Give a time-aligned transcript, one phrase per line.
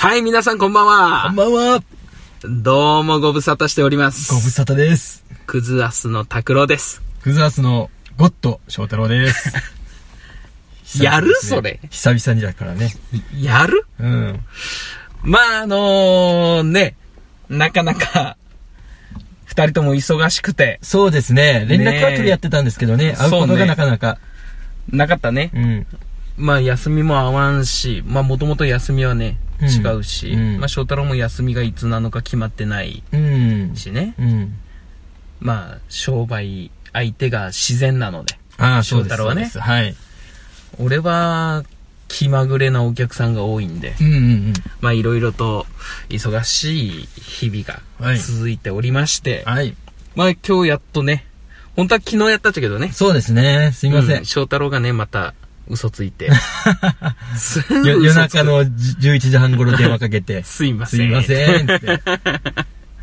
[0.00, 1.24] はい、皆さんこんばんは。
[1.26, 1.82] こんばんは。
[2.44, 4.32] どうもご無沙汰しております。
[4.32, 5.24] ご無沙汰です。
[5.44, 7.02] クズアスの拓郎です。
[7.20, 9.52] クズアスのゴッド翔太郎です。
[11.02, 12.94] やる久々ですねそれ久々にだからね。
[13.40, 13.86] やる？
[13.98, 14.40] うん。
[15.24, 16.94] まあ、あのね、
[17.48, 18.36] なかなか、
[19.46, 21.66] 二人とも忙しくて、そうですね。
[21.68, 23.16] 連絡は取り合ってたんですけどね。
[23.18, 24.18] 会うことがなかなか。
[24.90, 25.50] なかったね。
[25.52, 25.86] うん。
[26.38, 33.72] まあ、休みも合わんし、まあ、もともと休みはね、うん違うし、うんまあ、翔太郎も休みがいつなのか決まってないうん。
[33.74, 34.14] しね。
[34.16, 34.56] うん。
[35.40, 38.38] まあ、商売相手が自然なので。
[38.56, 39.96] ああ、翔太郎はねそうですはい。
[40.78, 41.64] 俺は、
[42.08, 45.66] 気まぐれなお客さんが多いんで、うんうんまあいろいろと
[46.08, 49.52] 忙しい日々がはい続いておりまして、うん。
[49.52, 49.76] はい。
[50.16, 51.26] まあ今日やっとね、
[51.76, 52.90] 本当は昨日やったっちゃけどね。
[52.92, 53.72] そうですね。
[53.74, 55.34] すいませうん翔太郎がね、また
[55.70, 56.30] 嘘ついて。
[57.84, 60.42] 夜中のじ11時半頃電話かけて。
[60.44, 61.00] すいません。
[61.00, 61.64] すいません。
[61.64, 61.86] って。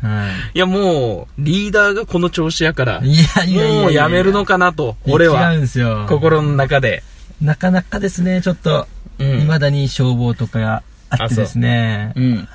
[0.02, 3.08] はいやもう、リーダーがこの調子やから、い。
[3.08, 3.64] いやいや。
[3.82, 6.06] もうやめるのかなと、俺は違うんですよ。
[6.08, 7.02] 心の中で。
[7.40, 8.86] なかなかですね、ちょっと、
[9.18, 9.40] うん。
[9.40, 12.48] 未だに消防とかがあってですね、うん。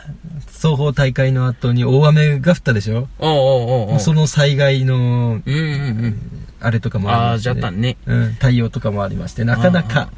[0.47, 5.57] 双方大会の後に大雨が降ったでしょ、おうおうおうおうその災害の、うんうんう
[6.07, 6.30] ん。
[6.61, 7.97] あれとかもあああ、りまして、じゃったね。
[8.05, 10.09] うん、対応とかもありまして、なかなあか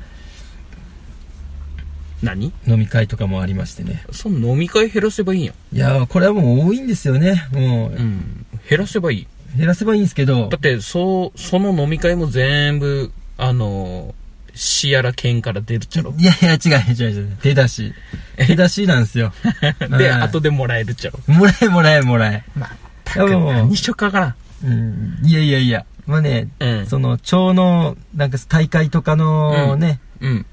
[2.21, 2.53] 何？
[2.67, 4.03] 飲み会とかもありましてね。
[4.11, 5.75] その飲み会減らせばいいやん。
[5.75, 7.47] いやー、これはもう多いんですよね。
[7.51, 8.45] もう、うん。
[8.69, 9.27] 減らせばいい。
[9.57, 14.15] 減らせばいいんですけどだ、って、そう、その飲み会も全部、あの、
[14.55, 16.13] 市やら県から出るっちゃろ。
[16.17, 16.57] いやいや、違
[16.89, 17.37] う違う違う。
[17.41, 17.93] 手出し。
[18.37, 19.33] 手出しなんですよ。
[19.97, 21.19] で、はい後でもらえるっちゃろ。
[21.27, 22.43] もらえもらえもらえ。
[22.55, 22.67] ま
[23.15, 25.85] いやもう何しよっかからうん、いやいやいや。
[26.05, 30.45] まあね、うんその、町の、なんか大会とかのね、うん。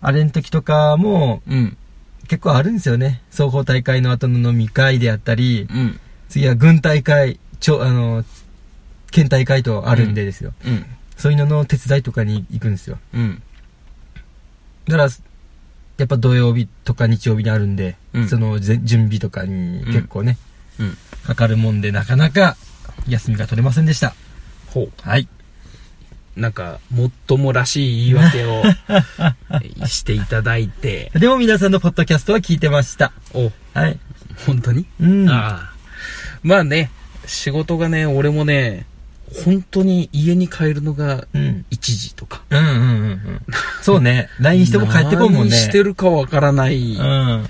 [0.00, 1.76] あれの時とかも、うん。
[2.28, 3.22] 結構あるんですよね。
[3.30, 6.00] 双方大会の後の飲み会であったり、うん。
[6.28, 8.24] 次は軍大会、ちょ、あの、
[9.10, 10.54] 県大会とあるんでですよ。
[10.64, 10.86] うん。
[11.16, 12.98] そういうのの手伝いとかに行くんですよ。
[13.14, 13.42] うん。
[14.86, 15.08] だから、
[15.98, 20.38] やっぱ土曜日とか日曜日にあるんで、うんそのぜ準備とかに結構ね、
[20.80, 20.96] うん。
[21.24, 22.56] かかるもんで、なかなか
[23.08, 24.14] 休みが取れませんでした。
[24.72, 25.28] ほはい。
[26.36, 26.40] う。
[26.40, 28.62] なんか、もっともらしい言い訳を
[29.86, 33.12] していただいて、でも皆さんのポッドキャストは聞いてました。
[33.34, 33.98] お、はい。
[34.46, 34.86] 本当に？
[35.00, 35.28] うん。
[35.28, 35.72] ああ。
[36.42, 36.90] まあね、
[37.26, 38.86] 仕事がね、俺もね、
[39.44, 41.64] 本当に家に帰るのがうん。
[41.70, 42.42] 1時とか。
[42.50, 42.76] うんうんうんう
[43.14, 43.40] ん。
[43.82, 44.28] そうね。
[44.40, 45.50] LINE しても帰ってこんもんね。
[45.50, 46.96] 何してるかわからない。
[46.96, 47.46] うん。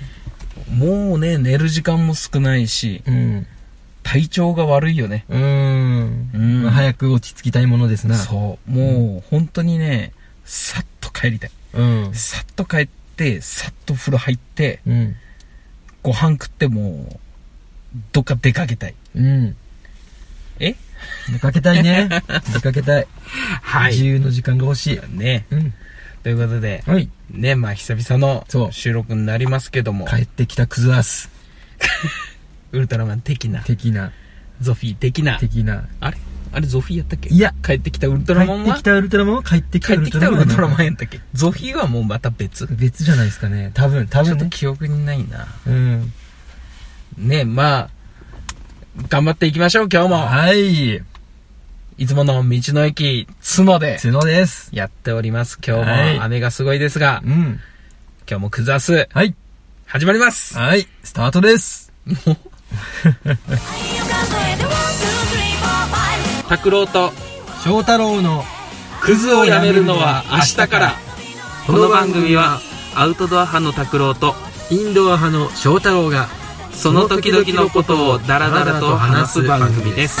[0.69, 3.47] もうね、寝る時間も少ないし、うん。
[4.13, 5.25] 体調が悪いよね。
[5.27, 6.29] うーん。
[6.35, 8.13] うんまあ早く落ち着きたいものですな。
[8.13, 8.71] そう。
[8.71, 10.13] もう、本当にね、
[10.45, 11.51] さっと帰りたい。
[11.73, 11.81] う。
[11.81, 12.13] うん。
[12.13, 15.15] さっと帰って、さっと風呂入って、うん。
[16.03, 17.19] ご飯食ってもう、
[18.11, 18.93] どっか出かけたい。
[19.15, 19.55] うん。
[20.59, 20.75] え？
[21.31, 22.07] 出かけたいね。
[22.53, 23.07] 出かけたい。
[23.63, 24.05] は自。
[24.05, 24.99] 由の時間が欲しい。
[25.09, 25.47] ね。
[25.49, 25.73] うん。
[26.21, 27.09] ということで、はい。
[27.31, 31.31] ね、まあ久々のそう収録になりますけども、帰ってきたクズアス。
[32.73, 34.11] ウルトラマン的な、的な、
[34.59, 35.87] ゾフィー的な、的な。
[36.01, 36.17] あれ？
[36.51, 37.29] あれゾフィーやったっけ？
[37.29, 38.73] いや帰ってきたウルト帰ラマンは？
[38.73, 39.35] ってきたウルトラマン？
[39.37, 40.85] は帰ってきた帰ってきたウルトラマンン。
[40.85, 41.19] やったっけ？
[41.33, 42.67] ゾフィーはもうまた別。
[42.67, 43.71] 別じゃないですかね。
[43.73, 44.49] 多分、多ちょっと分ね。
[44.51, 45.47] 記憶にないな。
[45.65, 46.13] うん。
[47.17, 47.89] ね、まあ、
[49.09, 50.15] 頑張っていきましょう、今日も。
[50.17, 51.01] はい。
[51.97, 54.69] いつもの道の駅、角で角です。
[54.73, 55.59] やっております。
[55.65, 57.59] 今日はいも雨がすごいですが、うん。
[58.27, 59.35] 今日もクザス、はい。
[59.85, 60.57] 始まります。
[60.57, 60.87] はい。
[61.03, 61.91] スタートです。
[66.49, 67.13] 拓郎と
[67.63, 68.45] 翔太郎の
[69.01, 70.95] クズをやめるのは明日から。
[71.65, 72.59] この番組は
[72.93, 74.35] アウトドア派の拓郎と
[74.69, 76.27] インドア派の翔太郎が
[76.73, 80.19] その時々のことをダラダラと話す番組です。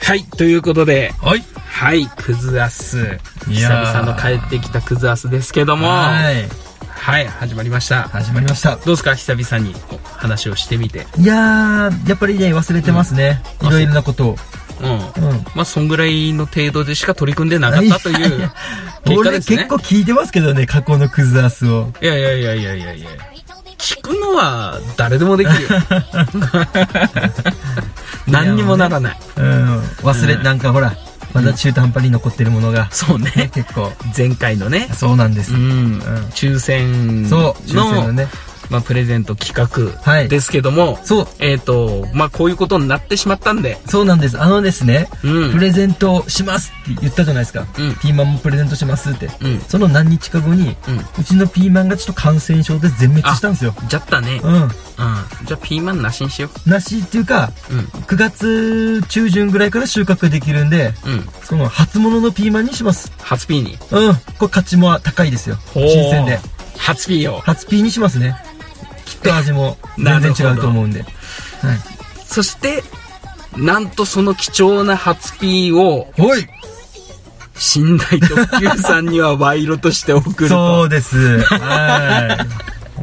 [0.00, 1.44] はい、ということで、はい。
[1.82, 3.18] はい、クズアス。
[3.48, 6.48] い久々の帰ってきたクズアスですけども、はい、
[6.88, 7.26] はい。
[7.26, 8.04] 始まりました。
[8.04, 8.76] 始まりました。
[8.76, 9.16] どうですか？
[9.16, 9.74] 久々に
[10.16, 11.08] 話をしてみて。
[11.18, 13.42] いやー、やっぱりね、忘れてますね。
[13.62, 14.36] うんいろいろなことを。
[14.80, 14.90] うん。
[15.30, 15.44] うん。
[15.56, 18.52] まあ、そんぐらいの程度でしか取り組んでなかったという結果
[19.18, 19.56] 俺ですね。
[19.56, 21.92] 結構聞いてますけどね、過去のクズアスを。
[22.00, 23.10] いやいやいやいやいやいや。
[23.76, 25.68] 聞くのは誰でもできるよ。
[28.28, 29.18] 何にもならない。
[29.36, 29.80] うん。
[29.80, 30.92] 忘れ、うんなんかほら、
[31.32, 33.50] まだ中途半端に残ってるものが、 そうね。
[33.54, 34.88] 結構、前回のね。
[34.94, 35.54] そうなんです。
[35.54, 35.98] うん。
[35.98, 36.00] ん
[36.34, 38.28] 抽選そう、抽選ののね。
[38.72, 44.40] まあ、プレゼント企はい画ですけども、そう、えっ、と、まあ、こういうことになってしまったんで、そうなんです。
[44.40, 47.66] あのですね、うんプレゼントしますって言ったじゃないですか。
[47.78, 49.28] うんピーマンもプレゼントしますって。
[49.42, 50.74] うんその何日か後に、
[51.18, 53.74] うちのピーマンがちょっと感染症で全滅したんですよ。
[53.88, 54.40] じゃったね。
[54.42, 54.54] うん。
[54.54, 54.70] うん。
[55.44, 57.74] じゃあ、ピーマンなしにしよなしっていうか、う。
[57.74, 57.80] うん。
[57.80, 61.26] 9月中旬ぐらいから収穫できるんで、うん。
[61.42, 63.12] その初物のピーマンにします。
[63.20, 63.78] 初ピーに。
[63.90, 64.14] うん。
[64.38, 65.56] これ価値も高いですよ。
[65.74, 66.38] 新鮮で。。
[66.78, 67.40] 初ピーを。
[67.40, 68.36] 初ピーにしますね。
[69.22, 71.02] と味も全然違うと思うんで。
[71.02, 71.08] はい。
[72.24, 72.82] そして、
[73.56, 76.46] なんとその貴重な初ピーを、おい
[77.54, 80.48] 寝台特急さんには賄賂として送ると。
[80.48, 81.40] そうです。
[81.40, 82.46] は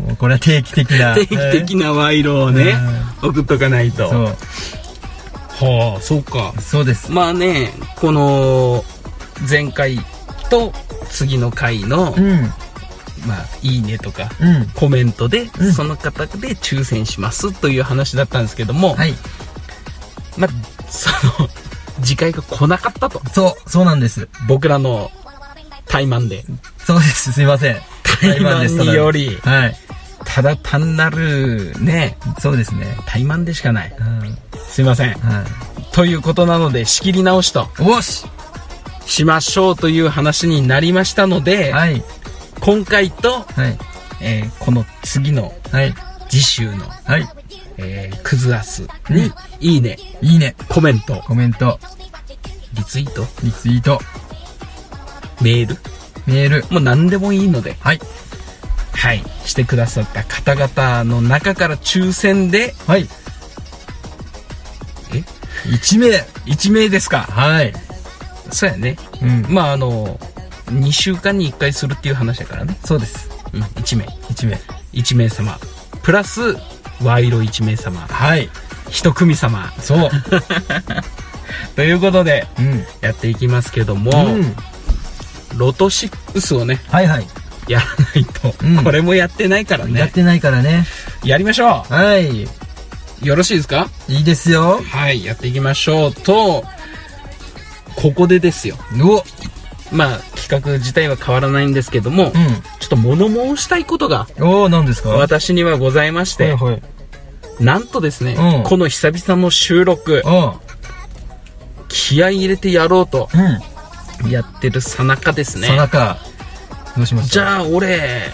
[0.09, 0.15] い。
[0.15, 1.13] これは定期的な。
[1.15, 2.75] 定期的な賄賂をね、
[3.21, 4.09] 送っとかないと。
[4.09, 4.25] そう。
[5.65, 6.53] はあ、そうか。
[6.59, 7.11] そうです。
[7.11, 8.83] まあね、この、
[9.49, 9.99] 前回
[10.49, 10.73] と
[11.09, 12.51] 次の回の、うん。
[13.25, 14.65] まあ、いいねとか、うん。
[14.69, 19.13] コメントで、うんその方で抽選しますという話だったんですけども、はい。
[20.37, 21.09] まあ、そ
[21.41, 21.49] の、
[22.01, 23.21] 次回が来なかったと。
[23.33, 24.27] そう、そうなんです。
[24.47, 25.11] 僕らの
[25.87, 26.45] 怠慢で。
[26.77, 27.31] そうです。
[27.33, 27.75] すいません。
[28.03, 29.75] 怠慢により、はい。
[30.25, 32.97] ただ単なる、ね、そうですね。
[33.05, 33.95] 怠慢でしかない。
[33.97, 34.37] うん。
[34.57, 35.13] すいません。
[35.13, 35.45] は
[35.91, 37.83] ということなので、仕切り直しとい。
[37.83, 38.25] おし
[39.05, 42.03] しましょうという話になりましたので、はい。
[42.61, 43.77] 今回と、はい。
[44.21, 45.93] えーこの次のはい。
[46.29, 47.27] 次週の、はい。
[47.77, 50.55] えークズアスに、いいね、いいね。
[50.69, 51.79] コメント、コメント、
[52.73, 53.99] リツイート、リツイート、
[55.41, 55.77] メール、
[56.27, 56.65] メール。
[56.71, 57.99] もう何でもいいので、はい。
[58.93, 63.07] はい、してくださった方々の中から抽選で、はい。
[65.13, 65.23] え
[65.69, 66.07] ？1名。
[66.45, 67.73] 1名ですかはい。
[68.51, 68.97] そうやね。
[69.21, 69.45] うん。
[69.49, 70.19] まああの、
[70.69, 72.77] 2週間に1回するっていう話だからね。
[72.85, 73.29] そうです。
[73.53, 74.05] うん、1名。
[74.05, 74.59] 1名。
[74.93, 75.57] 1名様。
[76.03, 76.55] プラス、
[77.01, 78.01] 賄賂1名様。
[78.01, 78.49] はい。
[78.89, 79.71] 1組様。
[79.79, 80.09] そう。
[81.75, 82.85] ということで、うん。
[83.01, 84.55] やっていきますけども、うん。
[85.55, 87.27] ロト6をね、はいはい。
[87.67, 89.99] やらないと、うんこれもやってないからね。
[89.99, 90.85] やってないからね。
[91.23, 92.43] やりましょはい。
[92.43, 92.47] う
[93.21, 93.89] よろしいですか？
[94.07, 94.81] いいですよ。
[94.91, 96.63] はい、やっていきましょうと、
[97.95, 98.77] ここでですよ。
[99.01, 99.23] お
[99.91, 100.19] まあ、
[100.49, 102.31] 企画自体は変わらないんですけども、う
[102.79, 104.27] ちょっと物申したいことが
[105.05, 106.81] 私にはございまして、はいはい。
[107.63, 110.59] なんとですね、うんこの久々の収録、あ
[111.87, 114.31] 気合い入れてやろうとうん。
[114.31, 115.67] やってるさなかですね。
[115.67, 116.17] さなか。
[116.97, 117.31] どうしました？
[117.33, 118.33] じゃあ俺、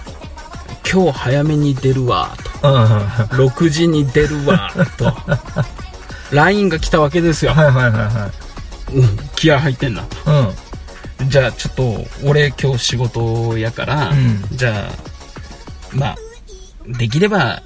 [0.92, 2.68] 今日早めに出るわ、と。
[2.68, 5.14] あ6時に出るわ、と。
[6.32, 7.52] LINE が来たわけですよ。
[7.52, 8.32] はいはいはいは
[8.94, 10.32] うん、気合入ってんな、と。
[10.32, 10.34] い。
[10.34, 10.65] うん。
[11.28, 14.92] じゃあちょっと、俺今日仕事やから、うんじゃあ、
[15.94, 16.16] まあ、
[16.88, 17.62] できれば、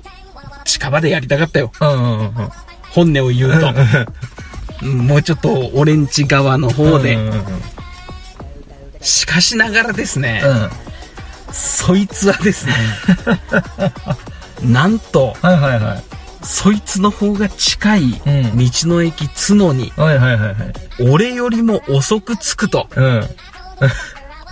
[0.65, 1.71] 近場でやりたかったよ。
[1.81, 2.31] うんうんうんうん。
[2.91, 3.73] 本音を言うと。
[4.81, 7.15] うんもうちょっと、俺んち側の方で。
[7.15, 7.43] うんうんうん
[9.01, 10.41] しかしながらですね、
[11.47, 11.53] うん。
[11.53, 12.73] そいつはですね、
[14.61, 16.03] なんと、はいはいはい。
[16.43, 21.11] そいつの方が近いうん道の駅角に、はいはいはいはい。
[21.11, 23.23] 俺よりも遅く着くと、うん。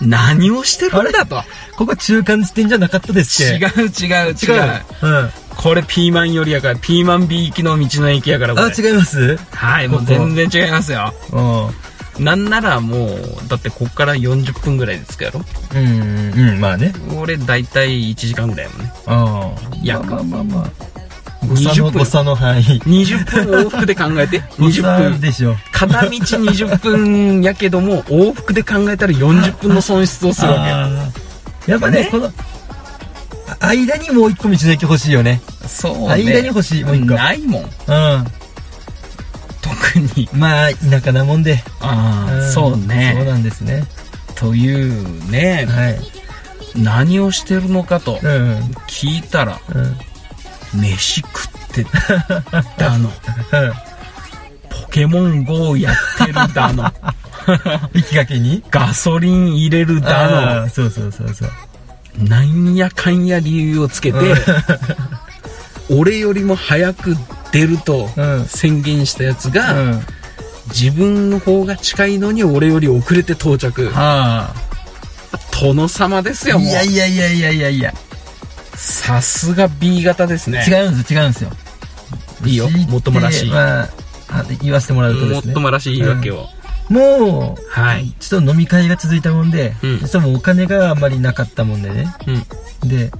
[0.00, 1.42] 何をしてるんだと。
[1.76, 4.34] ここ中間地点じゃなかったですっ違うけ違う違う。
[4.34, 4.82] 違う。
[5.02, 5.30] うん。
[5.56, 8.76] これピーマンよりやから、ピーマン B 行きの道の駅やから、こあ、れ。
[8.76, 9.36] 違います？
[9.50, 11.12] はい、もう全然違いますよ。
[11.32, 12.24] うん。
[12.24, 16.92] なんならもう、だってこっから40分ぐらいですかやろうん、うん、まあね。
[17.16, 18.92] 俺大体1時間ぐらいやもんね。
[19.06, 19.76] ああ。
[19.82, 20.70] 約まあまあまあまあ。
[21.46, 22.62] 誤差20分の誤差の範囲。
[22.62, 24.40] 20分往復で考えて。
[24.58, 25.20] 誤20差分。
[25.20, 25.54] でしょ。
[25.72, 32.32] 片道20分やけども、往復で考えたら40分の損失をするわあーやっぱね、ねこの、
[33.60, 35.40] あ間にもう一個道の駅欲しいよね。
[35.62, 35.68] け。
[35.68, 37.14] そう間に欲しい、もう一個。
[37.14, 37.62] ないもん。
[37.62, 37.68] うん。
[39.60, 40.28] 特に。
[40.32, 41.62] まあ、田舎なもんで。
[41.80, 43.24] ああ、んそうそうね。
[43.24, 43.84] なんですね。
[44.34, 45.98] というね、はい。
[46.76, 48.18] 何をしてるのかと。
[48.86, 49.96] 聞いたら、うん。
[50.74, 51.86] 飯食って
[52.76, 53.10] だの、
[54.70, 56.84] ポケモン GO やってるだの、
[57.94, 58.62] 行きがけに？
[58.70, 61.50] ガソリン入れるだあーそうそうそうそう。
[62.22, 64.18] の、なんやかんや理由をつけて、
[65.90, 67.16] 俺よりも早く
[67.52, 70.06] 出るとうん宣言したやつが、うん。
[70.70, 73.88] 自分の方が近いのに俺より遅れて到着。
[73.88, 74.52] は
[75.62, 76.50] 殿様ですあ。
[76.50, 76.72] よ、もうい。
[76.72, 77.94] やいやいやいやいやいや。
[78.78, 80.64] さすが B 型ですね。
[80.66, 81.50] 違うんですよ、違うんですよ。
[82.44, 83.88] いいよもっともらしいまあ、
[84.28, 85.54] あ言わせてもらうともっですね。
[85.54, 86.46] ともらしい言い訳を。
[86.88, 88.12] もう、はい。
[88.20, 92.14] ちょっと飲み会が続いたもんで、うん実はもうお金があんまりなかったもんでね。
[92.82, 92.88] うん。
[92.88, 93.10] で、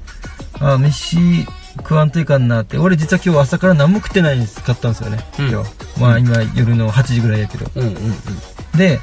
[0.60, 1.44] あ、飯
[1.78, 2.78] 食わんといかんなって。
[2.78, 5.18] 俺実は今日朝から何も食ってないんです、買ったんですよね。
[5.40, 6.00] うん今日。
[6.00, 7.70] まあ今夜の8時ぐらいやけど。
[7.74, 8.78] うんうんうん。
[8.78, 9.00] で、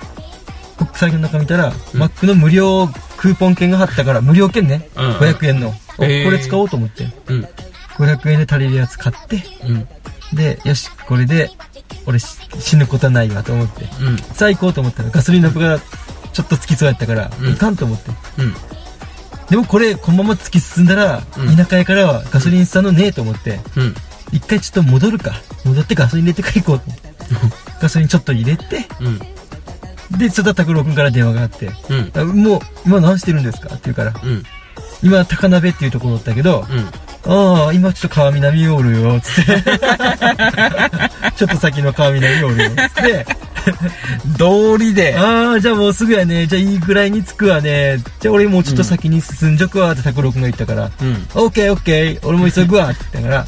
[0.80, 4.90] 僕財布の中見たら、うんマックの無料クーポン券が貼ったから、無料券ね。
[4.96, 5.74] うんうん500円の。
[5.98, 7.08] これ使おうと思って。
[7.28, 7.48] うん。
[7.98, 9.88] 500円で足りるやつ買って、うん。
[10.36, 11.50] で、よし、これで、
[12.06, 12.26] 俺し
[12.60, 13.86] 死ぬことはないわと思って。
[14.02, 14.18] うん。
[14.18, 15.80] さあ行こうと思ったら、ガソリンの部が
[16.34, 18.12] ちょっとつきそうやったから、うんいかんと思って。
[18.40, 18.54] うん。
[19.50, 23.96] でもこれ、このまま突き進んだら、うん田舎へからはガソリンスタンドねえと思って、うん。
[24.32, 25.34] 一回ちょっと戻るか。
[25.64, 26.82] 戻ってガソリン入れてから行こう。
[27.82, 29.20] ガソリンちょっと入れて、うん。
[30.18, 32.12] で、そしたら拓郎くんから電話があって、うん。
[32.16, 33.70] あもう、今何してるんですか？
[33.70, 34.44] って言うから、うん。
[35.04, 36.90] 今、高鍋っていうところおったけど、うん。
[37.28, 39.64] ああ、今ちょっと川南おるよ、つって。
[41.36, 43.26] ちょっと先の川南おるよ、つって。
[44.38, 45.16] 道理で。
[45.18, 46.46] ああ、じゃあもうすぐやね。
[46.48, 47.98] じゃあいいぐらいに着くわね。
[48.20, 51.28] じゃあ俺もうちょっと先に進んじょくわ、って拓郎くんが言ったから、うん。
[51.34, 53.48] オッケーオッケー、俺も急ぐわ、って言ったから、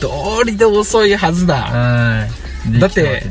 [0.00, 1.54] 道理で遅いはずだ。
[1.54, 2.26] は
[2.68, 2.72] い。
[2.72, 3.22] でだって。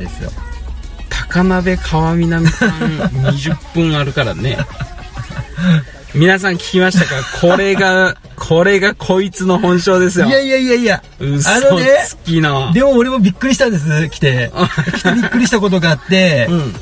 [1.10, 4.58] 高鍋川南さん20分あるからね。
[6.18, 7.16] 皆さん聞きましたか？
[7.40, 10.26] これが、これがこいつの本性ですよ。
[10.26, 12.74] いやいやいやいや、嘘あのねつきの。
[12.74, 14.52] でも俺もびっくりしたんです、来て。
[14.96, 16.74] 来てびっくりしたことがあって、うん。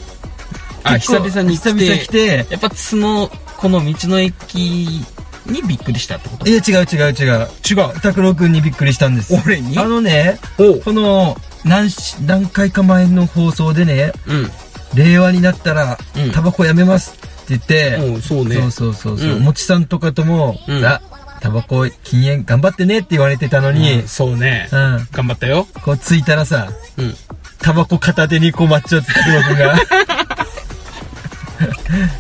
[0.84, 1.74] あ、久々に来て。
[1.74, 5.04] 久々来て、やっぱその、この道の駅
[5.46, 6.48] にびっくりしたってこと？
[6.48, 7.48] いや違う違う違う。
[7.70, 8.00] 違う。
[8.02, 9.36] 拓郎くんにびっくりしたんです。
[9.46, 9.78] 俺に？
[9.78, 10.40] あのね。
[10.58, 14.52] この、何し、何回か前の放送でね、うん。
[14.94, 18.56] 令和になったらうん、タバコやめますって言って、おう、そうね。
[18.56, 21.02] そうそうそうそう、うんもちさんとかとも、うんあ、
[21.42, 24.68] タバコ禁煙頑張ってねって言われてたのに、うんそうね。
[24.72, 25.68] うん、頑張ったよ。
[25.84, 27.14] こう着いたらさ、うん。
[27.60, 29.76] タバコ片手にこう待っちゃって拓郎くんが。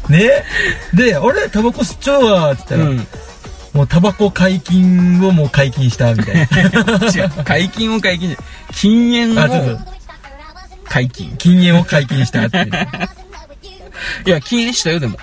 [0.10, 0.44] ね？
[0.94, 3.08] で、俺タバコ吸っちゃうわって言ったら、うん。
[3.74, 6.42] もうタバコ解禁をもう解禁したみたいな。
[7.14, 7.30] 違う。
[7.44, 8.38] 解禁を解禁
[8.72, 9.40] 禁煙
[9.74, 9.80] を。
[10.88, 11.36] 解禁。
[11.38, 12.58] 禁煙を解禁したって。
[12.60, 12.62] い
[14.26, 15.18] や、禁煙したよ、でも。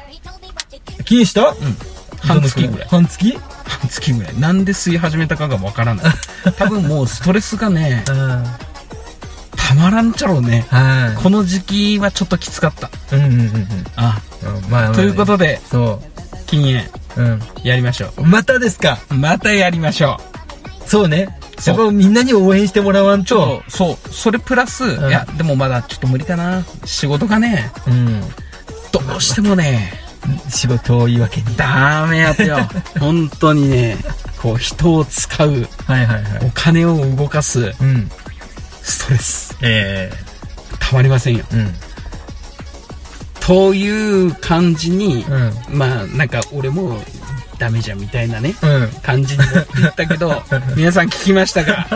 [1.05, 1.49] 禁煙した？
[1.49, 1.57] うん。
[2.21, 2.89] 半月ぐらい。
[2.89, 3.33] 半月？
[3.33, 4.13] 半月？
[4.13, 4.41] ぐらい。
[4.41, 6.15] なんで吸い始めたかがわからない。
[6.57, 8.45] 多分もうストレスがね、うん。
[9.57, 10.67] たまらんちゃろうね。
[10.71, 12.89] はこの時期はちょっときつかった。
[13.17, 13.19] い。
[13.19, 13.85] うんうんうんうん。
[13.97, 16.03] あ、うんまあまあということで、そ
[16.47, 16.79] 禁煙、
[17.17, 17.23] う。
[17.23, 17.43] うん。
[17.65, 18.99] やりましょまたですか？
[19.11, 19.15] う。
[19.15, 20.21] またやりましょ
[20.87, 21.37] そうね。
[21.59, 23.25] そうやっぱみんなに応援してもらわんう。
[23.25, 23.63] と。
[23.69, 24.13] そう、そう。
[24.13, 26.65] それプラス、んいや、でもまだちょっと無理かな。
[26.85, 28.21] 仕事がね、うん。
[28.93, 29.93] どうしてもね、
[30.49, 31.57] 仕事を言い訳に。
[31.57, 32.59] ダメやってよ。
[33.01, 33.97] 本当にね、
[34.41, 36.25] こう人を使う、はいはいはい。
[36.47, 38.11] お金を動かすうん。
[38.83, 40.13] ストレス、え
[40.79, 41.45] たまりませんよ。
[43.41, 45.53] という感じに、うん。
[45.79, 47.03] まあ、なんか俺も
[47.59, 48.89] ダメじゃんみたいなね、うん。
[49.03, 50.43] 感じに持っていったけど、
[50.77, 51.87] 皆さん聞きましたか？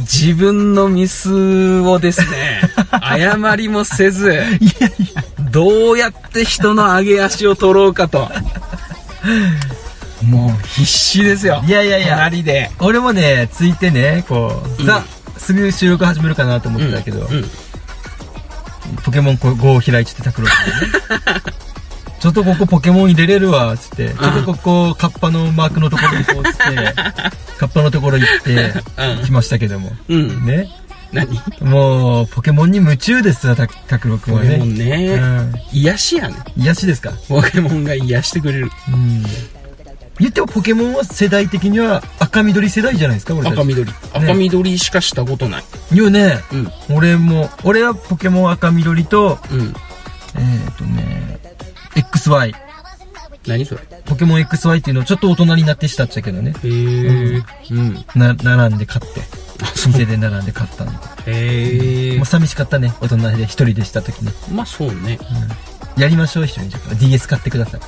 [0.00, 2.60] 自分のミスをですね、
[3.00, 4.42] 謝りもせず、
[5.54, 8.28] どうやって人の上げ足を取ろうかと。
[10.26, 11.62] もう必死ですよ。
[11.64, 12.72] いやいやいや隣で。
[12.80, 15.04] 俺もね、ついてね、こう、うんさ、
[15.38, 17.50] すぐ収録始めるかなと思ってたけど、うんうん
[19.02, 21.42] ポケモン GO を開いてて拓郎君がね。
[22.20, 24.10] ちょっとここポケモン入れれるわ、つって。
[24.10, 26.94] ちょっとここ、カッパのマークのところにこう、つって、
[27.58, 29.92] カッパのところ行って、うん来ましたけども。
[30.08, 30.46] うん。
[30.46, 30.68] ね。
[31.14, 31.40] 何？
[31.60, 34.84] もう、ポケモンに夢中ですわ、た拓郎君はポケモンね。
[34.84, 35.52] ね、うん。
[35.72, 36.36] 癒しやね。
[36.56, 37.12] 癒しですか？
[37.28, 38.70] ポケモンが癒してくれる。
[38.88, 39.22] うん。
[40.20, 43.52] 言ってもポケモンは世代的には赤緑世代じゃないですか、俺たち。
[43.54, 43.90] 赤緑。
[44.12, 45.96] 赤緑しかしたことない。
[45.96, 46.38] よね。
[46.52, 46.56] う
[46.92, 46.96] ん。
[46.96, 49.60] 俺も、俺はポケモン赤緑と、うん。
[49.60, 51.40] えっ、ー、とね、
[51.96, 52.52] XY。
[53.46, 53.80] 何それ？
[54.06, 56.54] ポケモン XY っていうのをちょっと大人になってしたっちゃけどね。
[56.62, 57.42] へえ。
[57.70, 58.04] うん。
[58.14, 59.20] な、並んで買って。
[59.62, 59.92] あ、そう。
[59.92, 60.92] 店で並んで買ったんで。
[61.26, 62.26] へえもう。
[62.26, 62.92] 寂しかったね。
[63.00, 64.30] 大人で一人でした時に。
[64.52, 65.18] まあそうね。
[65.96, 66.70] やりましょう、一緒に。
[66.70, 67.80] じゃあ DS 買ってください。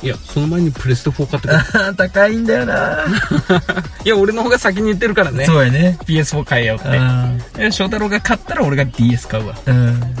[0.00, 1.54] いや、その前にプレステ4買ってくれ。
[1.56, 3.04] あー高いんだよな、
[4.04, 5.44] いや、俺の方が先に言ってるからね。
[5.44, 5.98] そうやね。
[6.04, 7.72] PS4 買えよって。
[7.72, 9.54] 翔太郎が買ったら俺が DS 買うわ。
[9.66, 9.74] ーう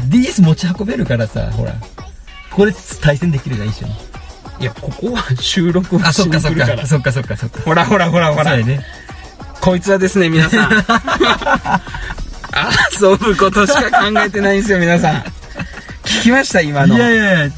[0.06, 0.10] ん。
[0.10, 1.74] DS 持ち運べるからさ、ほら。
[2.50, 3.92] これ対戦できるじゃん、一緒に。
[4.60, 6.86] いや、ここは収録をあ、しそっかそっに来るからか。。
[6.88, 7.60] そっかそっかそっか。
[7.62, 8.66] ほらほらほらほらそうや。
[8.66, 8.84] ね。
[9.60, 10.70] こいつはですね、皆さん。
[13.00, 15.16] 遊ぶことしか考えてないんですよ、皆さん。
[16.04, 16.98] 聞きました今いの。
[16.98, 17.50] やいやいや。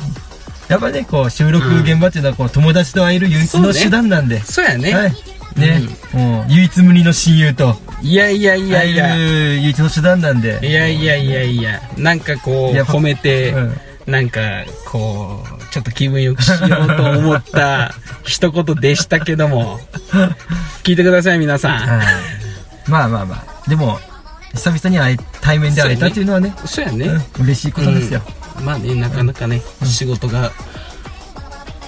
[0.69, 4.41] やっぱね、こう、収録現場っていうのは、こう、友達と会える唯一の手段なんで。
[4.45, 4.95] そうやね。
[4.95, 5.15] はい。
[5.57, 9.17] ね、もう、唯一無二の親友と、いやいやいやいや。
[9.17, 10.59] 唯一の手段なんで。
[10.63, 11.81] いやいやいやいや。
[11.97, 14.41] なんかこう、褒めて、うんなんか、
[14.87, 19.79] こう、ちょっと気分よくしようと思った一言でしたけども、
[20.83, 21.79] 聞いてください、皆さん。
[21.79, 22.07] はい。
[22.89, 23.69] まあまあまあ。
[23.69, 24.01] でも、
[24.55, 27.07] 久々に会え、対面で会えたっていうのはね、そうやね。
[27.07, 28.23] うん、嬉しいことですよ。
[28.65, 30.51] まあね、なかなかね、仕事が、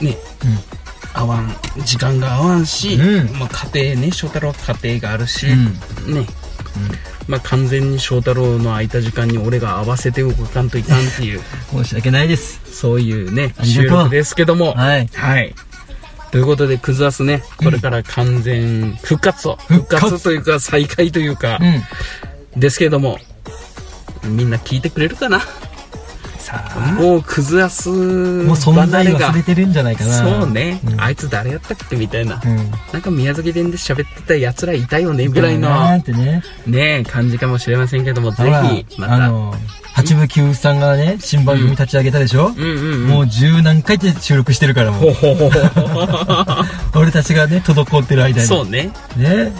[0.00, 0.16] ね、
[1.12, 3.38] 合わん、時間が合わんし、うん。
[3.38, 5.56] まあ家庭ね、翔太郎は家庭があるし、う
[6.10, 6.14] ん。
[6.14, 6.26] ね、
[7.28, 12.60] まあ完全に翔太郎の空いた時間に俺が合わせて動かんといかんっていう、 申し訳ないです。
[12.72, 15.08] そういうね、収録ですけども、はい。
[15.14, 15.54] はい。
[16.30, 22.60] ということで、クズアスね、これから完全復活を、復復活活というか再開というかう、ん。
[22.60, 23.18] ですけれども、
[24.24, 25.42] みんな聞いてくれるかな？
[26.42, 30.12] さあ、もうクズアスもう存在忘れてるんじゃないかな。
[30.12, 32.42] そうね、うんあいつ誰やったっけみたいな。
[32.44, 32.56] うん。
[32.92, 36.42] なんか宮崎弁で喋ってた奴らいたよねぐらいのね。
[36.66, 38.50] ね感じかもしれませんけども、ぜ
[38.88, 39.32] ひ、また。
[39.94, 43.06] 八部九さんがね、新番組立ち上げたでしょ、うんうんうん。
[43.08, 45.50] もう十何回って収録してるからもほう。
[46.98, 48.46] 俺たちがね、滞ってる間に。
[48.48, 48.90] そうね。
[49.16, 49.52] ね。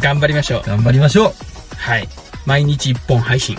[0.00, 0.62] 頑張りましょう。
[0.66, 1.32] 頑張りましょ
[1.76, 2.08] はい。
[2.46, 3.56] 毎日一本配信。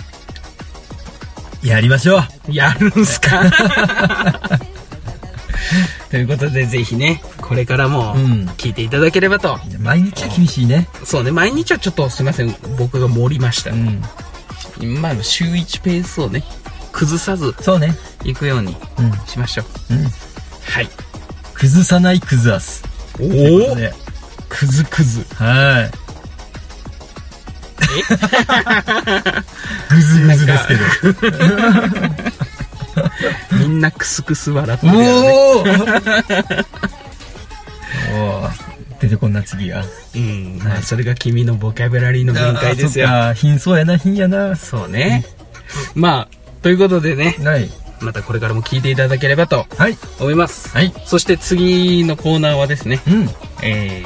[1.65, 1.67] う。
[1.67, 2.23] やりましょう。
[2.51, 3.41] やるんすか？
[6.11, 9.59] ということで、ぜひね、これからもうん聞いていただければと。
[9.79, 10.87] 毎日は厳しいね。
[11.03, 13.73] そうね、毎日はちょっとすいません、僕が盛りましたう。
[13.75, 14.01] ん。
[15.01, 16.43] まあ、週1ペースをね、
[16.91, 17.95] 崩さずそうね。
[18.23, 19.11] 行くようにうん。
[19.27, 19.93] しましょう。
[19.95, 20.03] うん。
[20.03, 20.89] はい。
[21.53, 22.83] 崩さない崩わす。
[23.15, 23.93] おということで
[24.49, 25.25] くずくず。
[25.35, 25.91] はい。
[29.89, 30.81] ぐずぐずですけど。
[33.59, 35.07] みんなクスクス笑ってるよね。
[35.31, 36.65] おー
[38.13, 38.51] おー
[38.99, 39.83] 出てこんな次が。
[40.15, 40.59] うん。
[40.63, 43.07] まあ、それが君のボキャブラリーの限界ですよ。
[43.09, 44.55] あーそっか貧相やな、貧やな。
[44.55, 45.25] そうね。
[45.93, 46.27] まあ、
[46.61, 47.69] ということでね、はい。
[47.99, 49.97] またこれからも聞いていただければとはい。
[50.19, 50.69] 思います。
[50.69, 50.93] はい。
[51.05, 53.29] そして次のコーナーはですね、うん。
[53.61, 54.03] え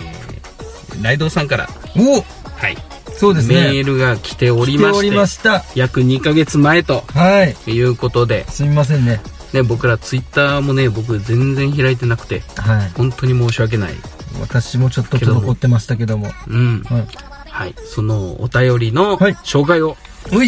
[0.92, 2.78] ー、ライドウさんから、おはい、
[3.20, 3.56] そうですね。
[3.56, 5.66] メールが来ておりまして、した。
[5.76, 7.72] 約2ヶ月前とはい。
[7.72, 9.22] いうことで、すみませんね。
[9.52, 12.92] ね、僕らツイッターもね、僕全然開いてなくて、はい。
[12.96, 13.94] 本当に申し訳ない。
[14.40, 16.32] 私もちょっと滞ってましたけども。
[16.48, 16.82] うん。
[16.84, 17.08] はい。
[17.50, 17.76] はい。
[17.84, 19.98] そのお便りのはい紹介を。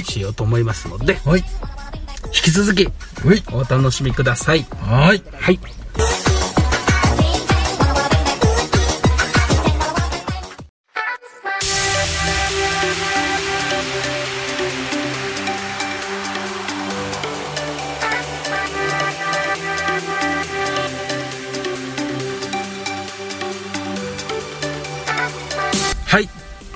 [0.05, 1.43] しようと思いますので、はい。
[2.27, 2.87] 引き続き
[3.51, 4.65] お楽しみください。
[4.79, 5.21] はい。
[5.33, 5.59] はい。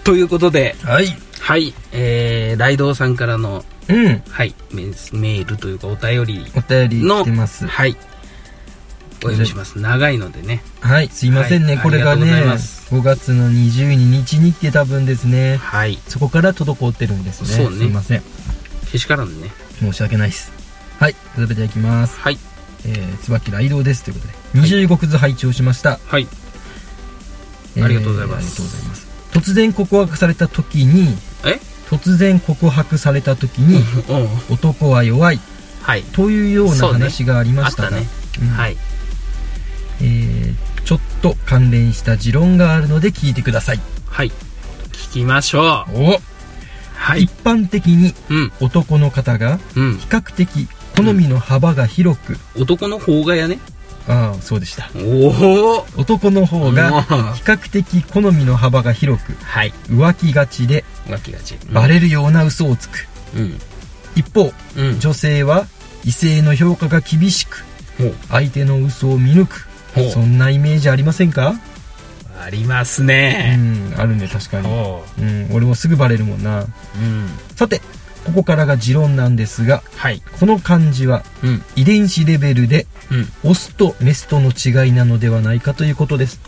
[0.06, 1.08] ということで、はい。
[1.41, 1.74] はい。
[1.91, 4.22] えー、ライドウさんからの、うん。
[4.30, 7.65] はい、メメールというかお便りお便りの、来てます。
[7.65, 7.98] はい。
[9.18, 9.80] お読みします。
[9.80, 10.62] 長いのでね。
[10.80, 11.10] はい。
[11.10, 11.74] すいませんね。
[11.76, 15.58] はいこれがねありがとうございます、5月の22日にって多分ですね。
[15.58, 15.98] はい。
[16.08, 17.48] そこから滞ってるんですね。
[17.48, 18.22] そうねすいません。
[18.91, 19.50] けしからんね。
[19.80, 20.52] 申し訳ないです。
[21.00, 21.15] はい。
[21.34, 22.20] それではいきます。
[22.20, 22.38] はい。
[22.86, 24.04] えー、椿雷道です。
[24.04, 24.68] ということで。
[24.68, 26.00] 25くず拝聴しました。
[26.06, 26.28] はい。
[27.76, 29.14] えーありがとうございますありがとうございます。
[29.36, 31.10] 突然告白された時に、
[31.45, 31.60] え？
[31.89, 34.54] 突然告白された時に、うん。
[34.56, 35.39] 男は弱い
[35.82, 36.04] はい。
[36.04, 38.08] というような話がありましたが、ね。
[38.41, 38.78] うんはい。
[40.02, 43.80] えーちょっと関連した持論があるので聞いてください。
[44.08, 44.32] はい。
[44.91, 45.63] 聞きましょう。
[45.63, 46.19] お
[46.93, 47.32] はい一。
[47.43, 48.52] 般的にうん。
[48.62, 50.06] 男の方がうん比。
[50.08, 53.60] 較的好みの幅が広く、男の方がやね。
[54.08, 54.89] ああ、そうでした。
[54.96, 55.86] おお。
[55.98, 57.02] 男の方が
[57.34, 59.74] 比較的好みの幅が広く、はい。
[59.88, 61.58] 浮気がちで浮気がち。
[61.72, 63.08] バレるような嘘をつく。
[63.36, 63.60] うん。
[64.15, 65.00] 一方、うん。
[65.00, 65.68] 女性は
[66.04, 67.63] 異性の評価が厳しく。
[68.30, 69.68] 相手の嘘を見抜く。
[70.13, 71.56] そんなイメージありませんか？
[72.44, 73.56] ありますうね。
[73.56, 74.68] ん、あるね、確かに。
[74.68, 76.63] ほうん、俺もすぐバレるもんな。
[76.63, 76.68] う。
[76.98, 77.30] うん。
[77.56, 77.82] さて、
[78.26, 80.22] ここからが持論なんですが、はい。
[80.40, 81.64] この漢字はうん。
[81.76, 83.52] 遺伝子レベルでうん。
[83.52, 86.40] オスとメスとの違いなのではないかということです。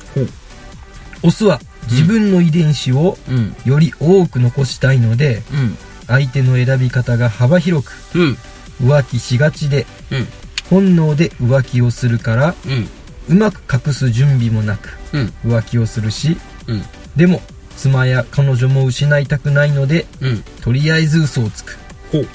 [1.24, 1.60] オスは
[1.90, 3.56] 自分の遺伝子をうん。
[3.66, 5.78] より多く残したいので、うん。
[6.08, 8.38] 相手の選び方が幅広くうん。
[8.82, 10.28] 浮気しがちで、うん。
[10.70, 12.56] 本能で浮気をするから、
[13.30, 15.34] うまく隠す準備もなくうん。
[15.46, 16.38] 浮気をするし、
[16.68, 16.84] うん。
[17.16, 17.42] でも
[17.78, 20.44] 妻や彼女も失いたくないので、うん。
[20.62, 21.78] とりあえず嘘をつく。
[22.12, 22.22] ほう。
[22.22, 22.28] うん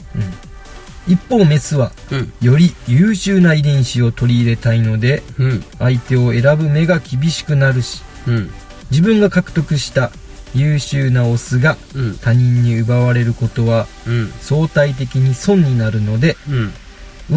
[1.09, 2.33] 一方メスはうん。
[2.41, 5.65] より優秀な遺伝子を取り入れたいのでうん。
[5.81, 8.51] 相手を選ぶ目が厳しくなるしうん。
[8.93, 10.13] 自分が獲得した
[10.55, 12.19] 優秀なオスがうん。
[12.19, 14.33] 他人に奪われることはうん。
[14.41, 16.73] 相対的に損になるのでうん。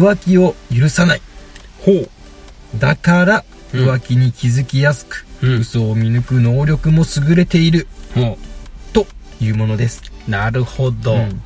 [0.00, 1.22] 浮気を許さない
[1.80, 2.08] ほう。
[2.78, 7.88] だからうん浮気に気づきやすく、うん嘘を見抜く能力も優れている
[8.20, 8.38] ほ
[8.92, 9.06] と
[9.40, 11.14] いうものです、うなるほど。
[11.14, 11.42] うん。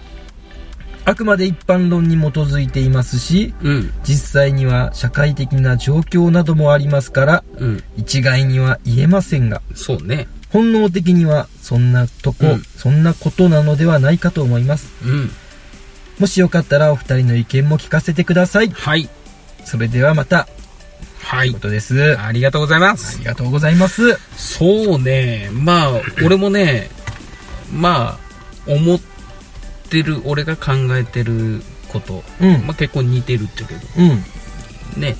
[1.04, 3.92] あくまで一般論に基づいていますしうん。
[4.04, 7.84] 実際には社会的な状況などもありますからうん。
[7.96, 10.28] 一概には言えませんがそうね。
[10.52, 12.62] 本能的にはそんなとこ、うん。
[12.62, 14.92] そんなことなのではないかと思います。
[15.04, 15.30] うん。
[16.18, 18.70] もしよかったらお二人の意見も聞かせてください。
[18.70, 19.08] はい。
[19.64, 20.48] それではまた
[21.22, 21.52] はい。
[21.52, 22.16] ことです。
[22.18, 23.18] あありがとうございます。
[23.18, 24.18] りがとうございます。
[24.36, 25.50] そうね。
[25.52, 25.90] まあ
[26.24, 26.90] 俺もね
[27.72, 29.00] まあ思っ
[29.90, 32.66] てる俺が考えてること、うん。
[32.66, 33.80] まあ、結構似てるっちゃけど。
[33.98, 34.02] う
[34.98, 35.00] ん。
[35.00, 35.16] ね。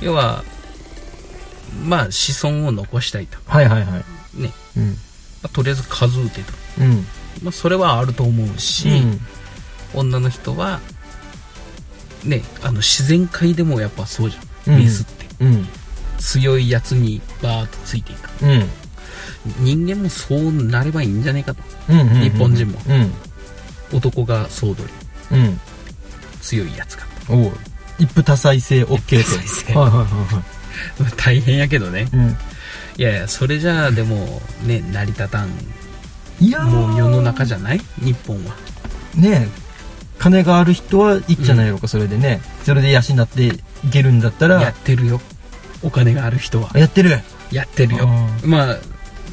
[0.00, 0.44] 要は
[1.84, 3.38] まあ子孫を残したいと。
[3.46, 4.40] はいはいはい。
[4.40, 4.88] ね、うん。
[4.90, 4.94] ま
[5.44, 7.06] あとりあえず数打てと、うん。
[7.42, 9.20] まあ、それはあると思うし、うん。
[9.94, 10.80] 女の人は
[12.24, 14.80] ねあの自然界でもやっぱそうじゃん、うん。
[14.82, 15.17] メスってうん
[16.18, 18.44] 強いやつにバーッとついていく。
[18.44, 18.68] うん。
[19.60, 21.62] 人間もそうなればいいんじゃないかと。
[21.88, 22.80] うんうん日本人も。
[22.88, 23.12] うん。
[23.92, 24.88] 男が総取
[25.30, 25.38] り。
[25.38, 25.60] うん。
[26.40, 27.52] 強いやつがおう。
[27.98, 28.96] 一夫多妻制 OK と。
[28.96, 29.74] 多妻制。
[29.74, 32.02] はいはいはいは大変やけどね。
[32.02, 32.36] いうん。
[32.98, 35.48] いやいやそれじゃあでもね成り立たん。
[36.40, 36.64] いやー。
[36.64, 37.80] もう世の中じゃない？
[38.02, 38.54] 日本は。
[39.14, 39.68] ねえ。
[40.18, 42.40] 金がある人はいいんじゃないのか、それでね。
[42.64, 43.52] それで養って
[43.86, 45.20] いけるんだったらやってるよ。
[45.82, 46.70] お金がある人は。
[46.74, 47.10] やってる。
[47.52, 48.08] やってるよ。
[48.08, 48.76] あまあ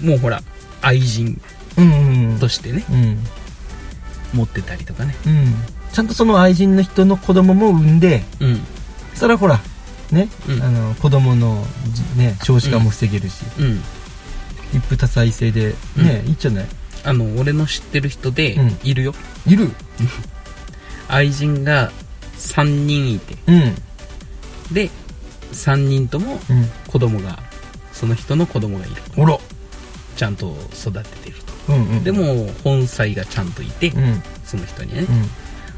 [0.01, 0.41] もうほら
[0.81, 1.41] 愛人
[1.77, 1.95] うんう
[2.27, 2.39] んうん。
[2.39, 2.85] としてね。
[2.89, 3.23] うん。
[4.33, 5.15] 持ってたりとかね。
[5.25, 5.53] うん。
[5.91, 8.55] ちゃんとその愛人の人の子供も産んでうん。
[9.11, 9.59] そしたらほら
[10.11, 10.61] ね、うん。
[10.61, 13.81] あの子供のじね少子化も防げるし、うん。
[14.73, 16.65] 一夫多妻制でね、いいんじゃない？
[17.05, 18.77] あの俺の知ってる人でうん。
[18.83, 19.13] いるよ、
[19.47, 19.71] いる？
[21.07, 21.91] 愛人が
[22.37, 23.35] 3人いて。
[23.47, 23.75] うん
[24.71, 24.89] で
[25.51, 26.65] 3人ともうん。
[26.87, 27.39] 子供が
[27.91, 28.95] その人の子供がいる。
[29.15, 29.37] ほら
[30.15, 31.35] ちゃんと育ててる
[31.67, 31.73] と。
[31.73, 34.03] うんうんでも本妻がちゃんといてうん。
[34.03, 35.05] うんその人にね。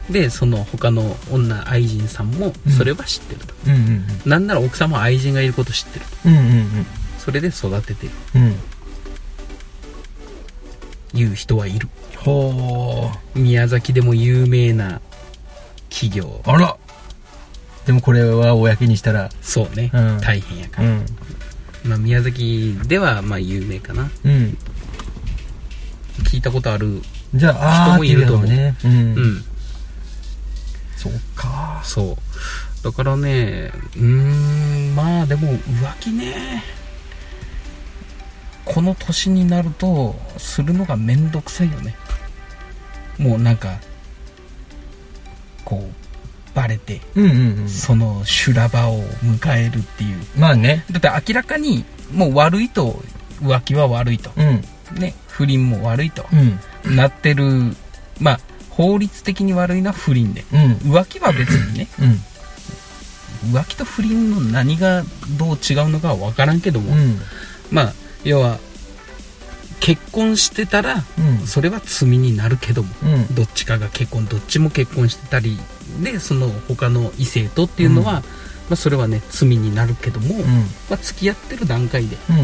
[0.10, 6.30] でその他の女愛人さんもそれは知ってると、うんうんなんなら奥さんも愛人がいること知ってると。
[6.30, 6.86] うんうんうん。
[7.20, 8.12] それで育ててる。
[8.36, 8.42] うん。
[8.44, 8.56] うん
[11.14, 11.88] いう人はいる。
[12.18, 15.02] ほ宮崎でも有名な
[15.90, 16.42] 企業。
[16.46, 16.78] うあら
[17.88, 20.20] でもこれは公にしたらそうね、うん。
[20.20, 21.06] 大変やから、うん。
[21.86, 24.12] まあ、宮崎ではまあ有名かな。
[24.26, 24.58] うん。
[26.26, 27.02] 聞いたことある
[27.34, 28.46] じゃああー人もいると思う。
[28.46, 28.76] ね。
[28.84, 29.44] うん、うん。
[30.98, 31.82] そうか。
[31.86, 32.18] そ
[32.82, 32.84] う。
[32.84, 34.04] だからねうー
[34.92, 36.64] んまあでも浮気ね。
[38.66, 41.96] この年になるとするのがめんどくさいよね。
[43.18, 43.80] もうなんか
[45.64, 46.07] こう
[46.58, 47.70] バレてうんうんうん。
[47.70, 50.18] その修羅場を迎えるっていう。
[50.36, 50.86] まあね。
[50.90, 53.00] だって明らかにもう悪いと
[53.44, 54.32] 浮気は悪いと。
[54.36, 54.64] うん。
[55.00, 56.26] ね不倫も悪いと。
[56.34, 56.96] うん。
[56.96, 57.46] なってる
[58.20, 58.40] まあ
[58.72, 60.46] 法律的に悪いのは不倫で。
[60.52, 60.92] うん。
[60.92, 61.88] 浮気は別にね。
[62.00, 63.56] うん。
[63.56, 65.04] 浮気と不倫の何が
[65.38, 67.20] どう違うのかは分からんけども、うん。
[67.72, 67.94] まあ
[68.24, 68.58] 要は
[69.80, 71.48] 結婚してたらうん。
[71.48, 73.36] それは罪になるけどもうん。
[73.36, 75.58] どっちかが結婚どっちも結婚してたり
[76.02, 78.22] でその他の異性とっていうのは、ま
[78.72, 80.44] あ、それはね罪になるけども、うん。
[80.44, 80.52] ま
[80.92, 82.36] あ、付き合ってる段階でうん。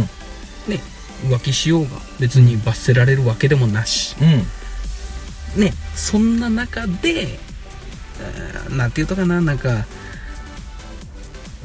[0.73, 0.81] ね
[1.25, 5.61] 浮気しようが別に罰せられるわけでもなし、うん。
[5.61, 7.39] ねそんな中で
[8.19, 9.85] あーなんていうとかななんか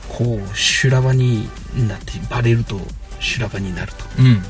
[0.09, 1.49] こう修羅場に
[1.89, 2.81] なってバレると
[3.21, 4.05] 修羅場になると。
[4.19, 4.43] うん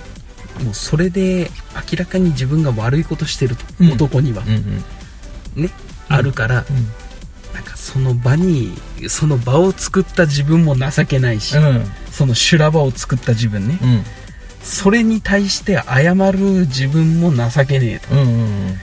[0.59, 3.93] もうそれで明らかに自分が悪いことしてると、うん。
[3.93, 4.43] 男には。
[4.47, 4.83] うん
[5.57, 5.63] うん。
[5.65, 5.71] ね、
[6.09, 6.87] あるからうん。
[7.55, 8.73] なんかその場に
[9.09, 11.85] その場を作った自分も情けないし、うん。
[12.11, 14.05] その修羅場を作った自分ね、うん。
[14.63, 18.15] それに対して謝る自分も情けねえと。
[18.15, 18.79] うんうん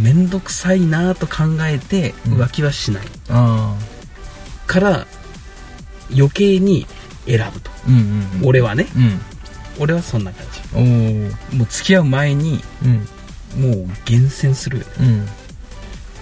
[0.00, 2.32] 面倒くさいなと考えてうん。
[2.40, 3.76] 浮気はしない、あ
[4.66, 5.06] から
[6.16, 6.86] 余計に
[7.26, 8.48] 選ぶと、あうんうんうん。
[8.48, 8.86] 俺はね。
[8.96, 9.20] うん
[9.82, 11.56] 俺はそんな感じ。
[11.56, 13.08] もう付き合う前にうん。
[13.60, 14.78] もう厳選する。
[14.78, 15.28] よねうん。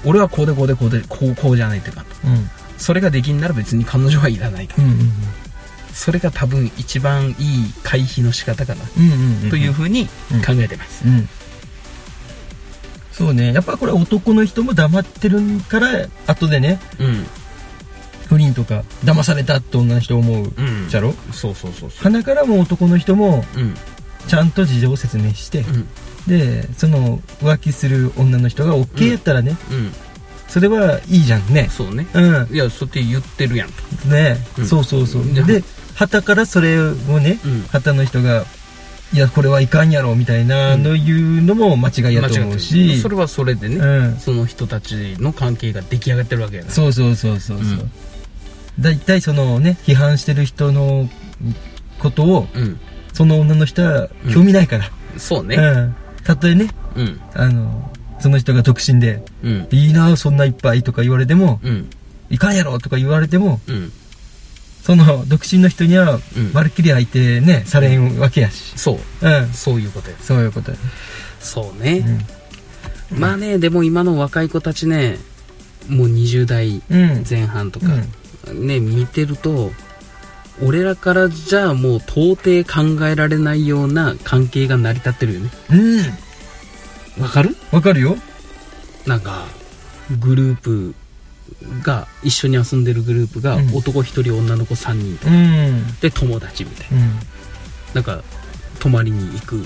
[0.05, 2.01] 俺はこうでこうでこうでこうこうじゃないとか。
[2.03, 2.51] とうん。
[2.79, 5.12] それができんなら別に彼女はいらないとうんうん
[5.92, 7.37] それが多分一番いい
[7.83, 8.85] 回避の仕方かな。
[8.96, 11.07] うんうんうんというふうに考えてます。
[11.07, 11.29] うん。
[13.12, 13.53] そうね。
[13.53, 16.81] やっぱこれ男の人も黙ってるから後でね。
[16.99, 17.27] うん
[18.31, 20.88] 不倫とか騙されたって女の人思ううん。
[20.88, 21.12] じゃろ？
[21.33, 22.03] そうそうそうそう。
[22.03, 23.75] 鼻からも男の人もうん。
[24.29, 25.88] ちゃんと事情を説明してうん。
[26.29, 29.93] でその浮気する女の人が OK やったらねうん。
[30.47, 31.69] それはいいじゃんね。
[31.71, 32.07] そうね。
[32.14, 32.49] うん。
[32.55, 34.09] いやそうやって言ってるやんと。
[34.09, 34.66] ね、うん。
[34.66, 35.25] そうそうそう。
[35.35, 35.64] で
[35.97, 37.62] 旗からそれをね、うん。
[37.62, 38.45] 旗の人が
[39.12, 42.99] いやこれはいかんやろみたいなの言うのも間違いやと思うし、る。
[42.99, 44.16] それはそれでね、うん。
[44.19, 47.90] その人たちの関係が出来上がってるわけやそうそうそうそうそう、
[48.81, 51.09] うんだいたいそのね批判してる人の
[51.99, 52.81] ことをうん。
[53.12, 54.85] その女の人は興味ないから、
[55.19, 55.57] そうね。
[55.57, 55.97] うん。
[56.25, 57.21] たとえねうん。
[57.35, 61.90] あのその人が独身でうん「いいなそんないっぱい」とか言われてもうん
[62.31, 63.93] 「いかんやろ」とか言われてもうん。
[64.83, 66.53] その独身の人にはうん。
[66.53, 68.73] まるっきり相手ねされんわけやし。
[68.77, 69.27] そう。
[69.27, 69.53] うん。
[69.53, 70.16] そういうことや。
[70.23, 70.77] そういうことや。
[71.40, 72.05] そうね、
[73.11, 73.21] うん。
[73.21, 75.19] まあねでも今の若い子たちね
[75.88, 77.25] もう20代うん。
[77.29, 77.87] 前半とか、
[78.53, 79.70] ね見てると
[80.62, 85.50] 俺らからじゃあもう到底考えられないような関係が成り立ってるよね。
[85.70, 87.22] うん。
[87.22, 87.57] わかる？
[87.72, 88.16] わかるよ。
[89.07, 89.46] なんか
[90.20, 90.94] グループ
[91.83, 93.74] が一緒に遊んでるグループがうん。
[93.74, 95.96] 男1人女の子3人うん。
[96.00, 97.05] で友達みたいな。
[97.05, 97.18] うん。
[97.94, 98.22] なんか
[98.79, 99.64] 泊まりに行くうん。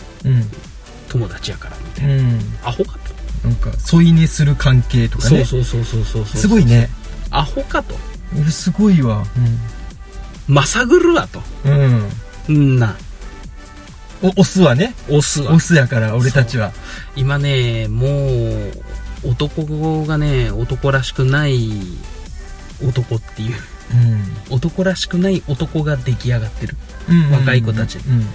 [1.08, 2.14] 友達やからみたいな。
[2.14, 2.40] うん。
[2.62, 3.48] アホかと。
[3.48, 5.44] なんか添い寝する関係とかね。
[5.44, 6.40] そうそうそうそうそうそう。
[6.40, 6.88] すごいね。
[7.30, 7.96] アホかと
[8.50, 9.24] すごいわ。
[10.46, 11.42] まさぐるわと。
[11.64, 12.10] うん、
[12.48, 12.96] うん、んな
[14.22, 14.94] おオスはね。
[15.10, 15.52] オスは。
[15.52, 16.72] オスやから俺たちは。
[17.16, 21.70] 今ねもう男がね男らしくない
[22.82, 23.54] 男っていう。
[24.50, 26.76] 男らしくない男が出来上がってる。
[27.08, 27.98] うん若い子たち。
[27.98, 28.20] うん。
[28.20, 28.28] やっ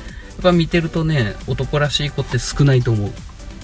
[0.43, 3.11] ぱ見てるとね男らしい子って少ないと思う。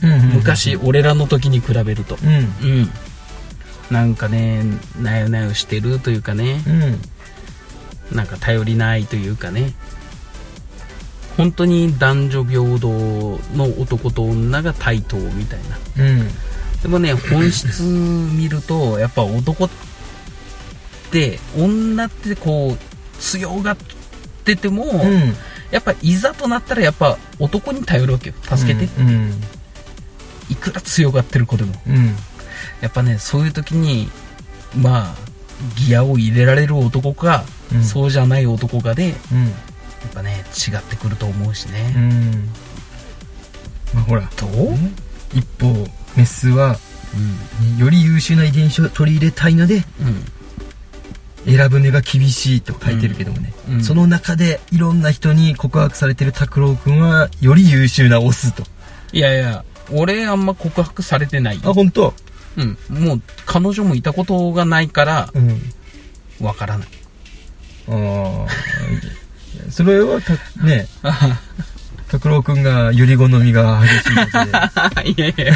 [0.04, 0.22] うんうん。
[0.36, 2.18] 昔俺らの時に比べると。
[2.24, 2.30] うん。
[2.32, 2.90] うん
[3.92, 4.64] なんかね
[5.00, 6.62] なよなよしてるというかね。
[6.68, 8.16] うん。
[8.16, 9.74] なんか頼りないというかね。
[11.38, 12.90] 本当に男女平等
[13.56, 15.60] の男と女が対等みたい
[15.98, 16.04] な。
[16.06, 16.28] うん。
[16.82, 19.70] でもね本質見るとやっぱ男っ
[21.12, 23.78] て女ってこう強がっ
[24.44, 25.36] てても、うん。
[25.72, 28.36] やっぱいざとなったらやっぱ男に頼るわけよ。
[28.42, 29.42] 助けて、うん。
[30.50, 31.74] いくら強がってる子でも。
[31.88, 32.16] うん
[32.86, 34.10] やっぱねそういう時に
[34.78, 35.16] まあ
[35.88, 37.44] ギアを入れられる男か、
[37.74, 37.84] うん。
[37.84, 39.48] そうじゃない男かでやうん。
[39.48, 39.52] っ
[40.14, 42.48] ぱね違ってくると思うしうね、ん。
[43.92, 44.92] まあほらどう、ね
[45.34, 45.74] 一方
[46.16, 46.78] メスは
[47.80, 49.84] より優秀な遺伝子を取り入れたいので
[51.48, 51.56] うん。
[51.58, 53.74] 選ぶ目が厳しいと書いてるけどもね、うん。
[53.76, 53.84] うん。
[53.84, 58.64] その中でいろんな人に告白されてる拓郎くんはより優秀なオスと。
[59.12, 62.14] いやいや俺あんま告白されてないあ本当？
[62.58, 62.78] うん。
[62.90, 65.62] もう彼女もいたことがないからうん。
[66.46, 66.88] わからない。
[67.88, 70.88] ああそれはたね。
[72.10, 75.54] 拓郎くんがより好みが激しいのいやいや。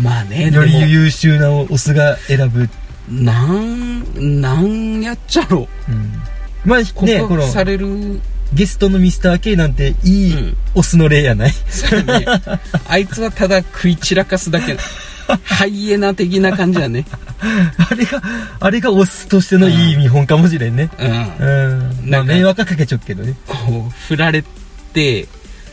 [0.00, 2.68] まあねでより優秀なオスが選ぶ、
[3.08, 5.92] なんなんやっちゃろう。
[5.92, 6.22] ん、
[6.64, 8.20] まあ告白される、
[8.52, 10.56] ゲストのミスター K なんていいうん。
[10.74, 12.26] オスの例やない、ね。
[12.88, 14.76] あいつはただ食い散らかすだけ
[15.44, 17.04] ハイエナ的な感じだね。
[17.90, 18.22] あれが
[18.60, 20.90] あれがオスとしてのいい見本かもしれんね。
[20.98, 21.08] うん。
[21.08, 21.74] う
[22.06, 22.10] ん。
[22.10, 23.36] まあ迷惑はかけちゃうけどね。
[23.46, 23.54] こ
[23.88, 24.44] う振られ
[24.92, 25.28] て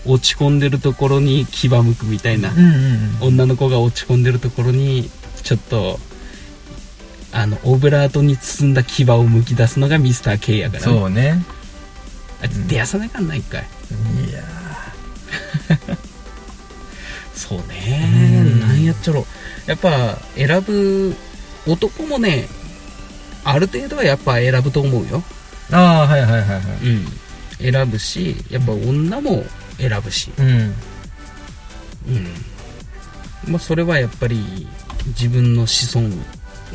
[0.06, 2.52] 落ち込んでるところに牙向くみたいな。
[2.52, 5.10] うんうん女の子が落ち込んでるところに
[5.43, 6.00] ちょっと
[7.32, 11.43] あのオブラートに包んだ牙をむき出すのがミスター K やから、ね、そうね。
[12.41, 13.41] あいつ出やさないかんない。
[13.41, 13.62] かい
[14.30, 14.43] いや
[17.36, 18.60] そうねうん。
[18.62, 19.26] なんやっちゃろ
[19.67, 21.15] やっぱ選ぶ
[21.67, 22.47] 男もね
[23.43, 25.23] ある程度はやっぱ選ぶと思うよ。
[25.71, 26.62] ああはいはいはいはい
[27.62, 27.71] うん。
[27.71, 29.43] 選ぶしやっぱ女も
[29.77, 30.32] 選ぶし。
[30.38, 30.45] うん。
[30.47, 30.73] うん。
[33.47, 34.67] まあそれはやっぱり
[35.08, 36.08] 自分の子孫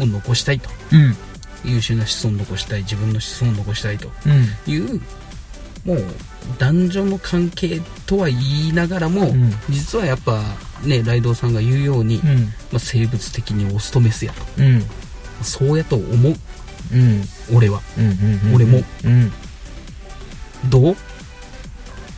[0.01, 0.71] を残したいと。
[0.93, 1.17] うん。
[1.65, 4.73] 優秀な子孫を残したい自分の子孫を残したいとうん。
[4.73, 5.01] いう
[5.85, 6.05] もう
[6.59, 9.53] 男女の関係とは言いながらも、うん。
[9.69, 10.43] 実はやっぱ
[10.85, 12.45] ねライドウさんが言うように、うん。
[12.71, 14.43] まあ、生物的にオスとメスやと。
[14.59, 14.85] うん。
[15.43, 16.35] そうやと思う。
[16.93, 17.25] うん。
[17.55, 17.81] 俺は。
[18.55, 18.83] 俺も。
[19.05, 19.33] うん。
[20.69, 20.97] どう？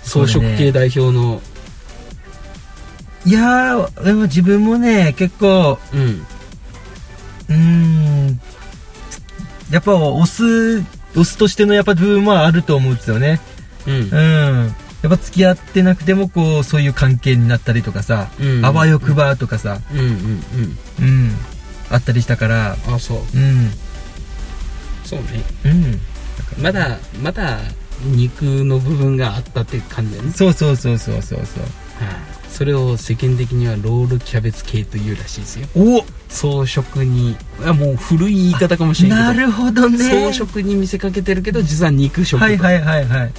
[0.04, 1.40] 草食系代表の。
[3.26, 6.26] いやーでも自分もね結構うん。
[7.48, 8.40] うーん。
[9.70, 10.82] やっぱオス
[11.16, 13.40] オスとしてのやっぱ部分はあると思うんですよね
[13.86, 13.94] うん。
[13.94, 14.74] うん。
[15.02, 18.64] やっぱ付き合ってなくてもこうそういう関係になったりとかさ、うん。
[18.64, 20.14] あわよくばとかさうんうんうん。
[21.00, 21.36] うん。
[21.90, 22.76] あったりしたから。
[22.88, 23.18] あそう。
[23.18, 23.70] うん。
[25.04, 25.42] そうね。
[25.66, 26.00] うん。
[26.62, 27.58] まだまだ
[28.04, 31.62] 肉の部分があったって感じだね、そうそうそうそうそうそう。
[32.02, 32.44] はい。
[32.48, 35.68] それを世間的にはロールキャベツ系というらしいですよ。
[35.76, 37.32] お装飾に。
[37.32, 39.46] いやもう古い言い方かもしれないけど。
[39.46, 40.32] なるほどね。
[40.32, 43.32] 装飾に見せかけてるけど実は肉食と、はいはいはいはい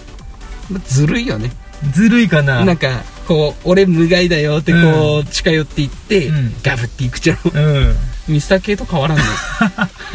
[0.86, 1.52] ずるいよね。
[1.92, 2.64] ずるいかな。
[2.66, 6.54] なんかこう俺無害だよってこう近寄っていって、うん。
[6.64, 7.38] ガブっていくじゃん。
[7.54, 7.96] うん。
[8.28, 9.24] ミスター系と変わらんね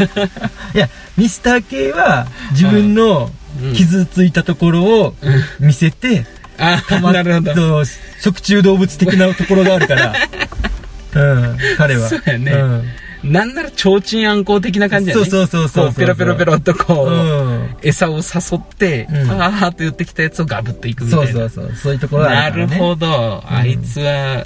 [0.74, 3.30] いやミスター系は自分の
[3.62, 3.74] うん。
[3.74, 5.14] 傷ついたところを
[5.58, 6.24] 見せて、
[6.56, 7.84] あまなるほど。
[8.20, 10.14] 食虫動物的なところがあるから。
[11.12, 12.08] うん彼は。
[12.08, 12.52] そうやね。
[12.52, 12.84] うん
[13.24, 15.24] なんなら提灯暗行的な感じやね。
[15.24, 17.76] そうそうそうそうペロペロペロっとこう、うん。
[17.83, 18.22] 餌を誘
[18.56, 19.30] って、うん。
[19.30, 21.48] あーっと言ってきたやつをガブっていくみたそいうな。
[21.48, 21.92] そうそうそう。
[21.92, 24.44] いうところがあなるから、ね、るほど、あいつは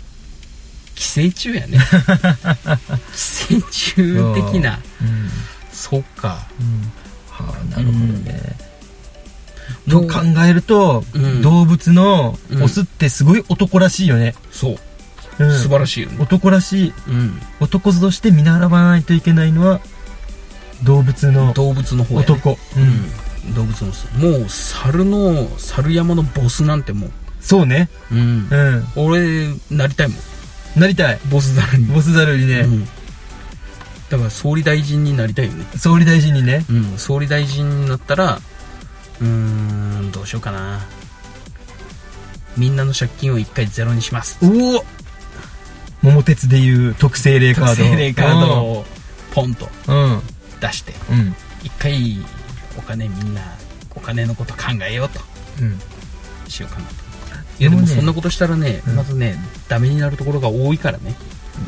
[0.95, 1.79] 寄生虫やね。
[3.13, 3.95] 寄生虫
[4.53, 4.81] 的な。
[5.03, 5.05] う。
[5.05, 5.31] ん。
[5.73, 6.03] そうん。
[6.03, 6.39] は
[7.41, 8.57] あなるほどね、
[9.89, 11.43] と考えると、うん。
[11.43, 12.63] 動物のうん。
[12.63, 14.77] オスってすごい男らしいよね、そう
[15.39, 15.53] うん。
[15.59, 16.17] 素晴らしいよね。
[16.21, 16.93] 男らしい。
[17.09, 17.41] うん。
[17.61, 19.81] 男として見習わないといけないのは
[20.83, 22.83] 動物の動物の方や、ね、男、うん。
[22.83, 27.91] うん動物の巣もう猿の猿山のボスなんてもそうね。
[28.11, 28.85] う、うん、うん。
[28.97, 30.81] 俺なりたいもん。
[30.81, 31.19] なりたい。
[31.31, 32.85] ボス猿に、ボスザルにね、うん、
[34.09, 35.67] だから総理大臣になりたいよね。
[35.77, 36.65] 総理大臣にね。
[36.71, 36.99] うん。
[36.99, 38.41] 総理大臣になったら
[39.21, 40.87] うーんどうしようかな。
[42.57, 44.39] みんなの借金を一回ゼロにします。
[44.43, 44.85] おお
[46.05, 47.77] 桃鉄でいう特製霊カード。
[47.77, 48.85] 特製霊カードを
[49.33, 50.21] ポンとうん。
[50.61, 51.35] 出してうん。
[51.63, 52.19] 一回
[52.79, 53.41] お金みんな
[53.95, 55.21] お金のこと考えようと。
[55.63, 55.81] うん。
[56.49, 56.95] しようかなと。
[57.59, 58.97] いやでもそんなことしたらね、うん。
[58.97, 59.37] まずね
[59.69, 61.15] ダメになるところが多いからね。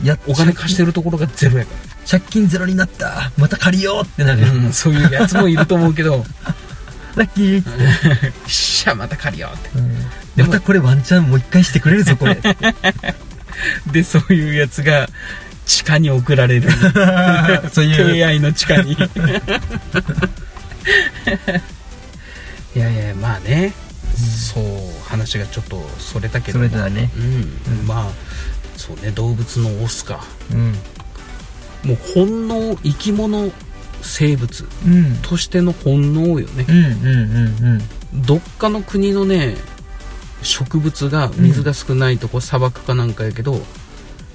[0.05, 1.73] やお金貸してるところがゼロやか
[2.09, 3.33] 借金ゼロになった。
[3.39, 6.25] また借りようってなる、ら、うん、そういうやつもいると思うけど。
[7.17, 9.71] ラッキーっつって、しゃまた借りようって。
[9.79, 10.47] うん。
[10.47, 12.39] またこれワンチャンもう一回してくれるぞこれ
[13.93, 15.09] でそういうやつが
[15.65, 16.71] 地下に送られる。
[17.73, 18.15] そういう。
[18.15, 18.93] 敬愛の地下に。
[22.75, 23.73] いやいやまあね、
[24.15, 24.65] そう
[25.09, 27.11] 話がちょっとそれたけどそれだね。
[27.17, 28.13] うん、まあ
[28.77, 30.25] そうね動物のオスか。
[30.53, 30.75] うん。
[31.85, 33.51] もう本能生き物
[34.03, 35.17] 生物うん。
[35.23, 36.67] としての本能よね。
[36.69, 36.87] うんうん
[38.15, 38.23] うん。
[38.23, 39.57] どっかの国のね
[40.43, 43.61] 植物が水が少ないとこ砂漠かなんかやけど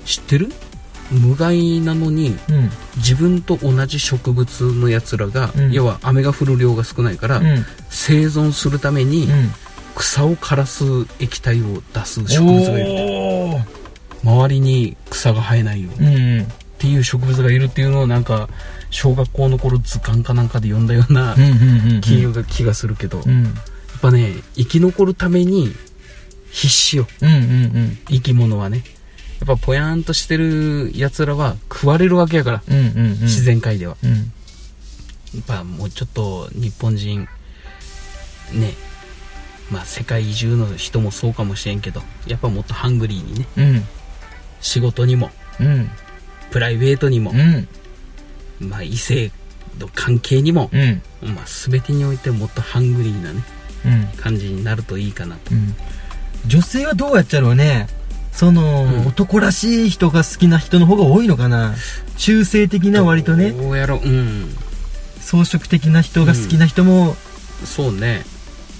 [0.05, 0.49] 知ってる？
[1.11, 2.55] 無害なのにうん。
[2.55, 5.71] うん自分と同じ植物のやつらが、うん。
[5.71, 7.65] 要は雨が降る量が少ないから、うん。
[7.89, 9.51] 生存するためにうん。
[9.95, 10.83] 草を枯らす
[11.19, 13.63] 液体を出す植物がいる。
[14.23, 16.15] 周りに草が生えないように。
[16.15, 16.47] うんっ
[16.81, 18.49] ていう植物がいるっていうのをなんか
[18.89, 21.35] 小学校の頃図鑑かなんかで読んだような
[22.01, 23.53] 気がするけど、やっうん
[24.01, 25.75] ぱね生き残るために
[26.51, 27.07] 必死よ。
[27.21, 27.37] うんうんう
[27.79, 27.97] ん。
[28.09, 28.83] 生き物はね。
[29.39, 33.09] やっぱぽやーんとしてるやつらは食われるわけやから、うんうんうん。
[33.21, 33.97] 自然界では。
[34.03, 34.11] うん。
[34.13, 34.21] や
[35.41, 37.27] っぱもうちょっと日本人
[38.53, 38.73] ね。
[39.71, 43.47] まあ世界中の人もそうかもしれんけどやっぱもっとハングリーにね。
[43.57, 43.83] うん。
[44.59, 45.31] 仕事にも。
[45.59, 45.89] うん。
[46.51, 47.31] プライベートにも。
[47.31, 47.67] う、ん。
[48.69, 49.31] まあ異性
[49.79, 51.01] の関係にも、うん。
[51.33, 53.41] まあ全てにおいてもっとハングリーなね。
[53.85, 54.07] うん。
[54.17, 55.55] 感じになるといいかなと。
[55.55, 55.73] うん
[56.47, 57.87] 女性はどうやっちゃろうね。
[58.31, 59.07] その、うん。
[59.07, 61.75] 男らしい人が好きな人の方が多いのかな。
[62.17, 63.51] 中性的な割とね。
[63.51, 64.07] どうやろう。
[64.07, 64.55] うん。
[65.19, 67.15] 装飾的な人が好きな人も、
[67.63, 68.23] そうね。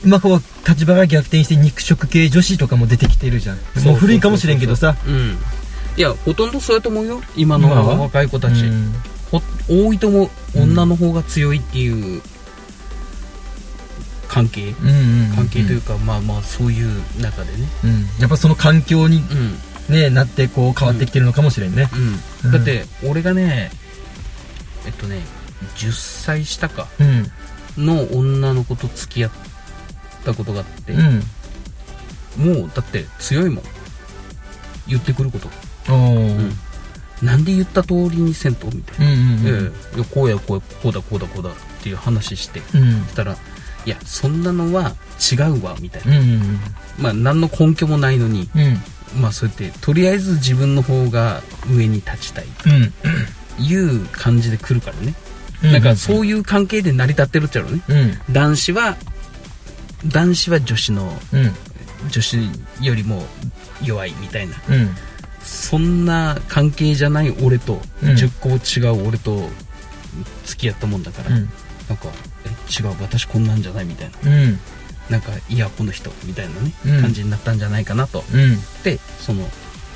[0.03, 3.57] 今こう立場が逆転して肉食系女子とかも出てきてるじゃん。
[3.85, 4.95] もう古いかもしれんけどさ。
[5.05, 5.37] うん。
[5.95, 7.21] いやほとんどそうやと思うよ。
[7.35, 7.95] 今の今は。
[7.97, 8.93] 若い子たち、うん。
[9.31, 10.21] ほ多いと思う。
[10.23, 12.21] うん女の方が強いっていう
[14.31, 14.73] 関係
[15.35, 17.67] 関係というか、まあまあそういう中でね。
[17.83, 18.21] うん。
[18.21, 19.93] やっぱその環境にうん。
[19.93, 21.89] ねなってこう変わってきてるのかもしれんね。
[22.49, 23.71] だって俺がね
[24.85, 25.19] えっとね
[25.75, 27.85] 10歳下かうん。
[27.85, 29.31] の女の子と付き合っ
[30.23, 31.23] たことがあって、うん。
[32.37, 33.63] もうだって強いもん。
[34.87, 35.49] 言ってくること。
[37.21, 39.71] なんで言った通りにせんとみたいな、うんうんうん。
[39.71, 39.97] ええ。
[39.97, 43.03] いやこうやこうやこうだこうだこうだっていう話してうん。
[43.03, 43.35] そしたら
[43.85, 44.95] いやそんなのは
[45.31, 46.59] 違うわみたいな、うんうん
[46.99, 49.21] まあ何の根拠もないのにうん。
[49.21, 52.45] まあそうやってとりあえず自分の方が上に立ちたい。
[52.45, 53.63] うん。
[53.63, 55.13] いう感じで来るからね、
[55.63, 57.81] うんなんかそういう関係で成り立ってるっちゃろうね。
[57.87, 57.93] う
[58.31, 58.33] ん。
[58.33, 58.97] 男子は
[60.07, 61.51] 男子は女子のうん。
[62.09, 62.37] 女子
[62.81, 63.23] よりも
[63.83, 64.55] 弱いみたいな。
[64.69, 64.95] うん。
[65.43, 68.09] そんな関係じゃない俺と、うん。
[68.11, 69.49] 10個違う俺と
[70.45, 71.49] 付き合ったもんだから、うん。
[71.87, 74.31] なんかえ違う私こんなんじゃないみたいな。
[74.31, 74.59] うん。
[75.09, 78.23] なんかいやこの人みたいなね、うん感じになったんじゃないかなと。
[78.33, 78.57] うん。
[78.83, 79.47] でその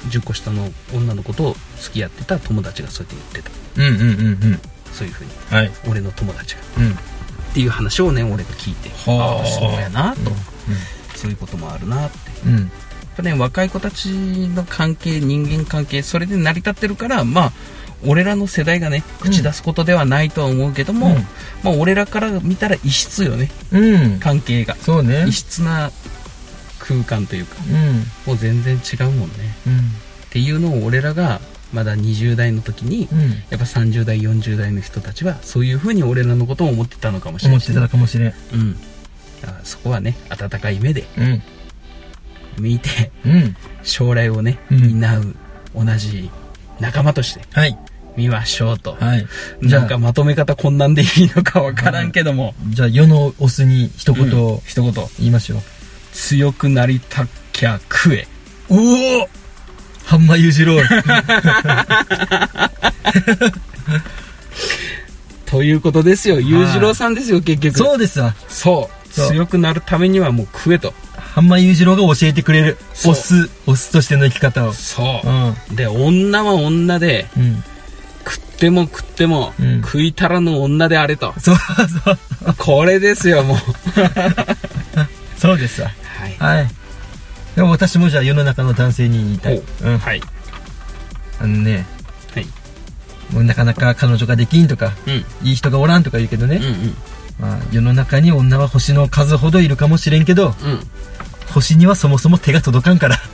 [0.10, 3.82] 10個下の女の子と付き合ってた友達がそうやって言ってた。
[3.82, 4.60] うんうんうんうん。
[4.92, 5.32] そういうふうに。
[5.50, 5.72] はい。
[5.90, 6.62] 俺の友達が。
[6.78, 6.92] うん。
[6.92, 6.96] っ
[7.54, 8.90] ていう話をね俺が聞いて。
[9.10, 9.40] はあ。
[9.40, 10.34] ああそうやなと、う
[11.16, 12.18] そういうこともあるなって
[13.16, 17.52] ぱね若い子たちの関係人間関係それで成り立ってるからまあ
[18.06, 21.14] 俺らの世代がね口出すことではないとは思うけども、うん。
[21.64, 23.50] まあ俺らから見たら異質よね。
[23.72, 24.20] うん。
[24.20, 24.76] 関係が。
[24.76, 25.26] そうね。
[25.28, 25.92] 異質な
[26.80, 28.04] 空間というかうん。
[28.28, 29.36] もう全然違うもんね。
[29.68, 29.78] うん。
[29.80, 29.82] っ
[30.30, 31.40] ていうのを俺らが
[31.74, 33.30] まだ20代の時にうん。
[33.30, 37.58] やっぱ30代40代の人たちはそういうふうに俺らのことを思ってたのかもしれない。
[37.58, 38.34] 思ってたかもしれん。
[38.54, 38.76] うん。
[39.64, 41.06] そこはね温かい目で
[42.58, 43.56] うん見てうん。
[43.84, 45.00] 将来をねうん。
[45.00, 45.36] 担う
[45.76, 46.30] 同じ
[46.80, 47.78] 仲間としてはい。
[48.18, 49.28] 見ましょうと、はい。
[49.62, 49.82] じゃあ。
[49.82, 54.58] なんかまとめ方こんなんでいいのかわからんけども、じゃあ世のオスに一言うん。
[54.66, 55.60] 一言言いましょう、
[56.14, 58.28] 強くなりたきゃ食え。
[58.70, 58.76] お
[59.24, 59.30] お
[60.06, 60.80] ハンマー裕次郎
[65.46, 66.40] ということですよ。
[66.40, 67.78] 裕次郎さんですよ結局。
[67.78, 68.34] そうですわ。
[68.48, 69.14] そう。
[69.14, 69.28] そう。
[69.30, 70.94] 強くなるためにはもう食えと
[71.36, 74.72] ハンマー裕次郎が教えてくれるオスオスとしての生き方を。
[74.72, 75.28] そう。
[75.28, 75.76] う、ん。
[75.76, 77.62] で女は女でうん。
[78.26, 79.82] 食っても食っても、うん。
[79.82, 81.34] 食いたらぬ女であれと。
[81.38, 81.56] そう
[82.06, 82.18] そう。
[82.58, 83.58] これですよもう。
[85.38, 85.92] そうですわ。
[86.40, 86.58] はい。
[86.58, 86.70] はい。
[87.58, 90.22] でも私もじゃあ世の中の男性に言いたい、うん、はい。
[91.42, 91.86] あのね。
[92.34, 92.48] はい。
[93.34, 95.26] もうなかなか彼女ができんとかうん。
[95.44, 96.56] いい人がおらんとか言うけどね。
[96.56, 96.96] うん、うん
[97.40, 100.54] まあ、世の中に女は星の数ほどいるかもしれんけどうん。
[101.54, 103.20] 星にはそもそも手が届かんから。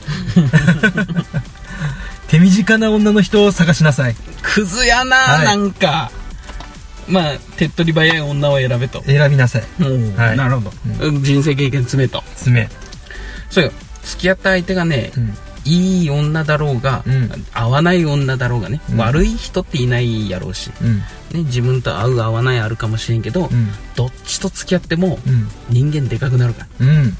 [2.28, 4.16] 手短な女の人を探しなさい。
[4.42, 5.46] クズやな、はい。
[5.46, 6.10] なんか。
[7.08, 9.02] まあ手っ取り早い女を選べと。
[9.04, 9.62] 選びなさい。
[10.16, 10.36] はい。
[10.36, 10.72] なるほど、
[11.20, 12.22] 人生経験詰めと。
[12.36, 12.68] 爪
[13.50, 13.72] そうよ。
[14.04, 17.30] 付き合った相手がね、うんいい女だろうが、うん。
[17.52, 18.96] 合わない女だろうがね、うん。
[18.98, 20.98] 悪い人っていないやろうし、うん。
[20.98, 21.04] ね、
[21.46, 23.68] 自分と合う合わないあるかもしれんけど、うん。
[23.94, 25.48] どっちと付き合ってもうん。
[25.70, 26.86] 人間でかくなるから。
[26.86, 27.16] うん。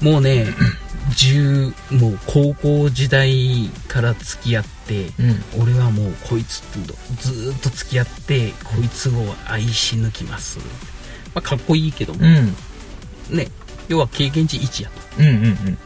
[0.00, 0.46] もうね
[1.16, 5.06] 10もう高校時代から付き合って、
[5.56, 5.62] うん。
[5.62, 9.12] 俺はもうこいつとずーっと付き合ってこいつを
[9.46, 10.58] 愛し抜きます、
[11.34, 13.36] まあ、かっこいいけども、うん。
[13.36, 13.48] ね
[13.88, 15.00] 要は経験値1やと。
[15.18, 15.78] うんうんね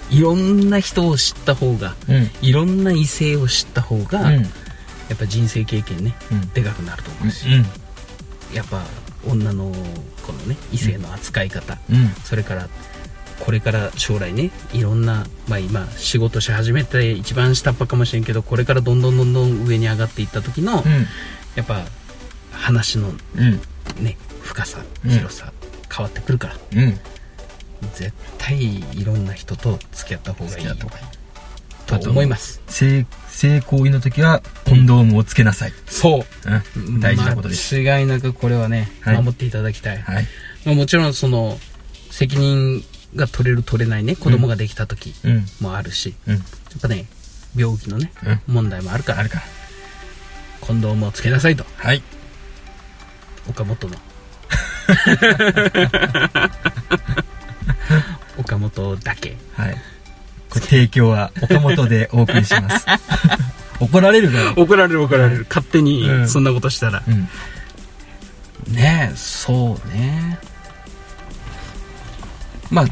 [0.10, 2.16] いろんな人を知った方がうん。
[2.16, 4.42] うんいろんな異性を知った方が、うん。
[4.42, 6.48] やっぱ人生経験ねうん。
[6.50, 7.46] でかくなると思うし、
[8.52, 8.84] やっぱ
[9.26, 9.72] 女の
[10.22, 12.14] このね異性の扱い方、うん。
[12.24, 12.68] それから
[13.40, 21.06] これから将来ねいろんな、まあ、今仕事し始めて一番下っ端かもしれんけどこれからどんどんどんどん上に上がっていった時の、うん。
[21.56, 21.84] やっぱ
[22.52, 23.60] 話のうん。
[24.00, 25.10] ね深さうん。
[25.10, 25.52] 広さ、
[25.94, 26.56] 変わってくるから。
[26.74, 27.00] うん
[27.94, 30.66] 絶対いろんな人と付き合った方がいい
[31.86, 32.62] と思います。
[32.66, 36.24] 性性行為の時はコンドームをつけなさい、そう。
[36.76, 39.16] うん、大事なことです、間違いなくこれはね、はい。
[39.16, 40.26] 守っていただきたい、はい。
[40.64, 41.58] まあ、もちろんその
[42.10, 42.84] 責任
[43.16, 45.46] が取れる取れないね子供ができた時うん。
[45.60, 46.34] もあるし、うん。
[46.34, 47.06] やっぱね
[47.56, 48.12] 病気のね、
[48.48, 48.54] うん。
[48.54, 49.42] 問題もあるからあるから。
[50.60, 51.64] コンドームをつけなさいと。
[51.76, 52.02] はい。
[53.48, 53.96] 岡本の
[58.38, 59.36] 岡本だけ。
[59.54, 59.74] はい。
[60.50, 62.86] これ提供は岡本でお送りします。
[63.80, 64.52] 怒られるだろ。
[64.56, 65.46] 怒られる怒られる。
[65.48, 66.28] 勝手にうん。
[66.28, 67.28] そんなことしたら、うん。
[68.72, 70.38] ねえそうね。
[72.70, 72.86] まあ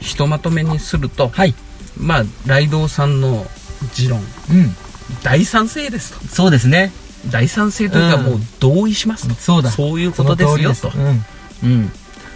[0.00, 1.54] ひとまとめにするとはい。
[1.96, 3.46] まあライドウさんの
[3.94, 4.20] 持論。
[4.50, 4.76] うん。
[5.22, 6.26] 大賛成ですと。
[6.28, 6.92] そうですね。
[7.30, 8.24] 大賛成というかうん。
[8.24, 9.70] もう同意しますと、そうだ。
[9.70, 10.74] そういうことですよと。
[10.74, 11.64] その通りです。
[11.64, 11.92] うん。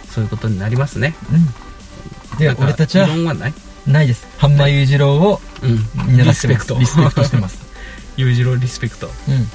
[0.09, 1.15] そういうことになりますね。
[1.29, 1.47] うん、うん、
[2.37, 3.53] で俺たちはない。
[3.87, 4.27] ないです。
[4.37, 5.71] ハンマー裕次郎をうん。
[6.11, 7.23] 見習ってますリスペクトリスペクト。
[7.23, 7.59] してます
[8.17, 9.07] 裕次郎リスペクト。
[9.07, 9.47] うん。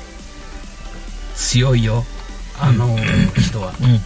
[1.35, 2.05] 強いよ。
[2.59, 2.97] あの
[3.41, 3.75] 人は。
[3.81, 3.87] うん。
[3.87, 4.01] うん。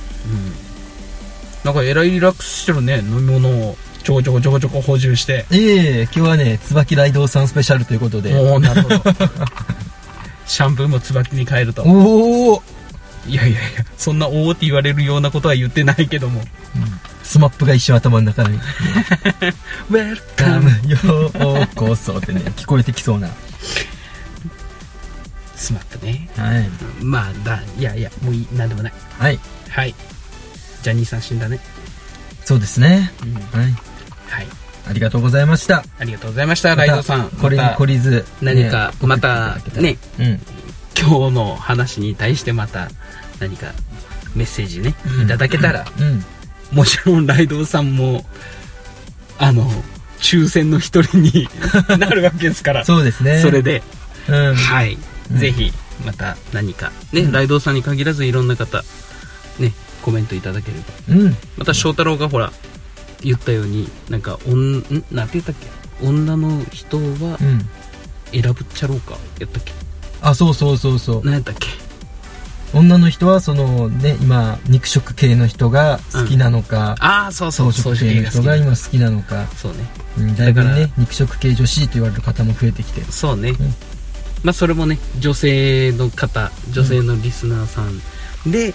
[1.64, 2.98] なんかえらいリラックスしてるね。
[2.98, 5.46] 飲み物をちょこちょこちょこちょこ補充して。
[5.50, 8.34] ええ今日はね椿ライドウさんスペシャルということで。
[8.34, 9.02] おおなるほど。
[10.46, 11.82] シャンプーも椿に変えると。
[11.82, 12.62] おお
[13.26, 16.42] いやいやいやそんなおおって言われるようなことは言ってないけども
[17.22, 20.98] スマップが一瞬頭の中に「ウェルカムよ
[21.62, 23.28] うこそ」ってね 聞こえてきそうな。
[25.56, 26.28] スマップね。
[26.36, 26.70] はい。
[27.02, 28.92] まあだいやいやもういいなんでもない。
[29.18, 29.38] はい。
[29.68, 29.94] はい。
[30.82, 31.60] ジャニーさん死んだね。
[32.44, 33.12] そうですね。
[33.22, 33.60] うん。
[33.60, 33.72] はい。
[34.28, 34.46] はい。
[34.88, 35.84] ありがとうございました。
[35.98, 37.28] ありがとうございましたライドさん。
[37.28, 39.98] これに懲りず何かねまたね。
[40.18, 40.40] うん。
[40.98, 42.90] 今日の話に対してまた
[43.38, 43.72] 何か
[44.34, 45.84] メッセージねいただけたら。
[45.98, 46.24] うん
[46.72, 48.24] もちろんライドウさんも
[49.38, 49.70] あの
[50.18, 51.48] 抽選の一人に
[51.98, 52.84] なるわけですから。
[52.84, 53.40] そうですね。
[53.40, 53.82] それで、
[54.28, 54.54] うん。
[54.54, 54.94] はい。
[54.94, 54.96] う
[55.34, 55.72] んぜひ、
[56.04, 58.84] また何か、ね、うんライドウさんに限らずいろんな方、
[59.60, 60.84] ね、コメントいただければ。
[61.08, 61.36] うん。
[61.56, 62.52] また翔太郎がほら、
[63.22, 65.54] 言ったように、なんか、おん、んなんて言ったっ
[66.00, 66.04] け？
[66.04, 67.68] 女の人はうん。
[68.32, 69.16] 選ぶっちゃろうか？
[69.38, 69.72] やったっけ？
[70.20, 71.22] あ、そうそうそうそう。
[71.24, 71.68] 何やったっけ？
[72.72, 79.78] 女の人はそのね、今、肉食系の人が好きなのか、ああ、そうそう、草食系の人が今好きなのか、そうね。
[80.18, 83.02] うん、だいぶだからね、肉食系女子と言われる方も増えてきて。
[83.10, 83.50] そうね。
[83.50, 83.56] ん
[84.42, 88.74] まあ、それもね、女性の方、女性のリスナーさんで、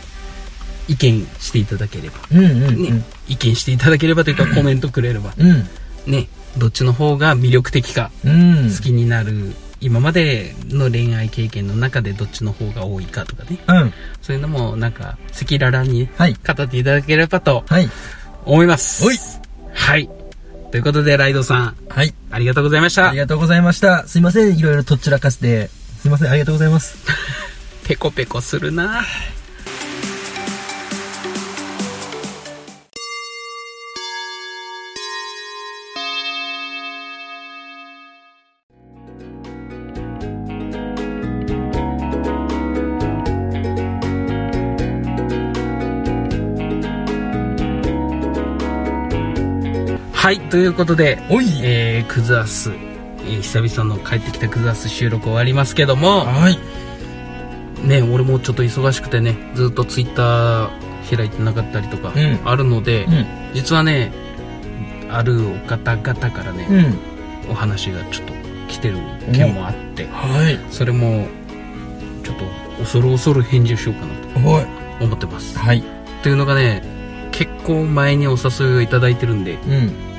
[0.87, 2.15] 意見していただければ。
[2.31, 2.83] うんうんうん。
[2.83, 5.33] ね、意見していただければというか、 コメントくれれば。
[5.37, 5.67] うん。
[6.05, 6.27] ね、
[6.57, 8.71] どっちの方が魅力的か、うん。
[8.75, 9.53] 好きになる、
[9.85, 13.59] 今までの恋愛経験の中でどっちの方が多いかとかね。
[13.67, 13.93] うん。
[14.19, 16.33] そういうのも、なんか、赤裸々にね、はい。
[16.33, 17.87] 語っていただければとはい。
[18.45, 19.05] 思います。
[19.05, 19.17] おい
[19.75, 20.09] はい。
[20.71, 22.15] ということで、ライドさん、はい。
[22.31, 23.19] ありがとうございましたあり。
[23.19, 24.07] がとうございました。
[24.07, 24.57] すいません。
[24.57, 25.69] いろいろとっちらかして。
[26.01, 26.29] すいません。
[26.29, 26.97] ありがとうございます。
[27.87, 29.03] ペコペコするな
[50.55, 56.57] ということで、おいえー、クズアス、えー久々の帰ってきたクズアス収録終わりますけども、はい。
[57.85, 63.25] ね、俺もちょっと忙しくてね、ずっとツイッター開いてなかったりとかうんあるので、うん。
[63.53, 64.13] 実はね、
[65.09, 66.67] あるお方々からね、
[67.45, 67.51] うん。
[67.51, 68.33] お話がちょっと
[68.69, 68.97] 来てる
[69.33, 70.57] 件もあって、はい。
[70.71, 71.27] それも、
[72.23, 72.45] ちょっと
[72.79, 74.05] 恐る恐る返事をしようか
[74.39, 74.63] なおい。
[74.99, 75.59] と思ってます。
[75.59, 75.83] はい。
[76.23, 76.81] というのがね、
[77.33, 80.14] 結構前にお誘いをいただいてるんで、うん。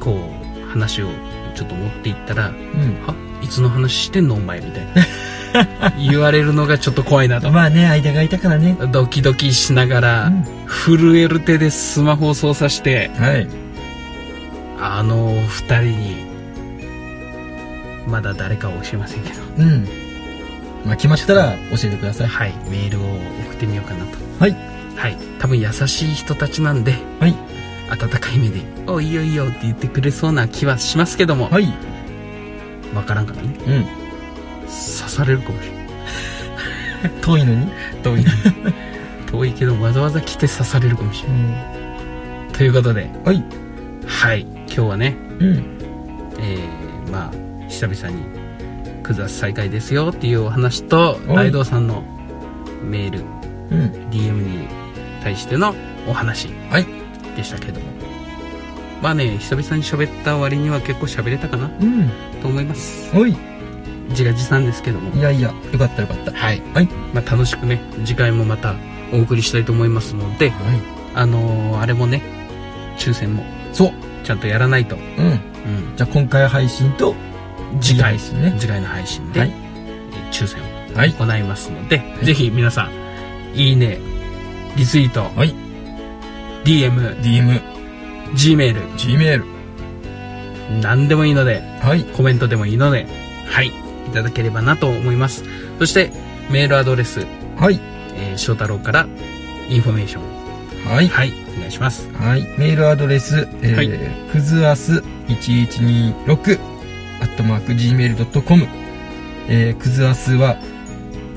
[0.00, 0.18] こ
[0.64, 1.08] う、話を
[1.54, 5.06] ちょっと持っていったら、うはいつの話してんのお前みたいな。
[5.98, 7.52] 言われるのがちょっと怖いなとん。
[7.54, 8.76] まあね、間がいたからね。
[8.92, 13.48] ドキドキしながら、うん震える手でスマホを操作して、はい。
[14.78, 16.16] あの二人に、
[18.06, 19.88] まだ誰かは教えませんけど、うん。
[20.84, 22.28] まあ決まったら教えてください。
[22.28, 23.02] はい、メールを
[23.46, 24.18] 送ってみようかなと。
[24.38, 24.56] はい。
[24.94, 25.16] はい。
[25.38, 27.34] 多分優しい人たちなんで、はい。
[27.90, 31.66] 温かい目で、おいいよいいよって言ってくれそうな気はしますけども、はい。
[32.94, 33.48] わからんからね。
[33.66, 33.84] うん。
[34.64, 35.88] 刺されるかもしれない。
[37.22, 37.66] 遠いのに？
[38.02, 38.24] 遠い。
[39.30, 42.48] 遠いけどわざわざ来て刺されるかもしれうない。
[42.48, 42.52] ん。
[42.52, 43.44] ということで、はい。
[44.06, 44.40] はい。
[44.40, 45.78] 今日はね、うん。
[46.40, 48.22] えー、まあ、久々に、
[49.02, 52.02] クザス再開ですよっていうお話と、おいライドウさんの
[52.82, 53.20] メール、
[53.70, 54.08] うん。
[54.10, 54.68] DM に
[55.22, 55.74] 対しての
[56.06, 56.97] お話はい。
[57.38, 57.86] でしたけども。
[59.00, 62.10] まあね、久々に喋った割には結構喋れたかなうん。
[62.42, 63.10] と思います。
[63.16, 63.36] おい。
[64.10, 65.22] 自画自賛ですけどもい。
[65.22, 66.32] やいや、よかったよかった。
[66.32, 66.60] はい。
[66.74, 66.86] はい。
[67.14, 68.74] まあ楽しくね、次回もまた
[69.12, 70.80] お送りしたいと思いますので、はい。
[71.14, 72.22] あのーあれもね、
[72.98, 73.92] 抽選もそう。
[74.24, 75.26] ちゃんとやらないと、うん。
[75.26, 77.14] うん、じゃあ今回配信と、
[77.80, 78.54] 次回ですね。
[78.58, 81.12] 次回の配信で、はいえー抽選をはい。
[81.12, 82.88] 行いますので、いぜひ皆さ
[83.54, 83.98] ん、いいね、
[84.76, 85.54] リツイート、はい。
[86.68, 87.62] DM、DM、
[88.34, 89.42] Gmail、Gmail。
[90.82, 92.04] 何でもいいので、はい。
[92.04, 93.06] コメントでもいいので、
[93.46, 93.72] はい、い
[94.12, 95.44] ただければなと思います。
[95.78, 96.12] そして、
[96.50, 97.80] メールアドレス、はい。
[98.16, 99.08] えー翔太郎から
[99.70, 101.08] インフォメーション、はい。
[101.08, 102.06] はい、お願いします。
[102.12, 102.42] はい。
[102.58, 103.88] メールアドレス、えーはい
[104.30, 106.60] くずあす1126、
[107.22, 108.66] アットマーク gmail.com。
[109.48, 110.58] えー、くずあすは、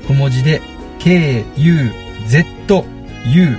[0.06, 0.60] 小文字で、
[0.98, 1.90] k, u,
[2.26, 2.44] z,
[3.24, 3.56] u,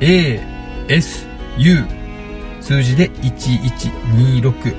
[0.00, 0.47] a,
[0.88, 1.26] s,
[1.58, 1.84] u、
[2.60, 4.74] 数字で1126、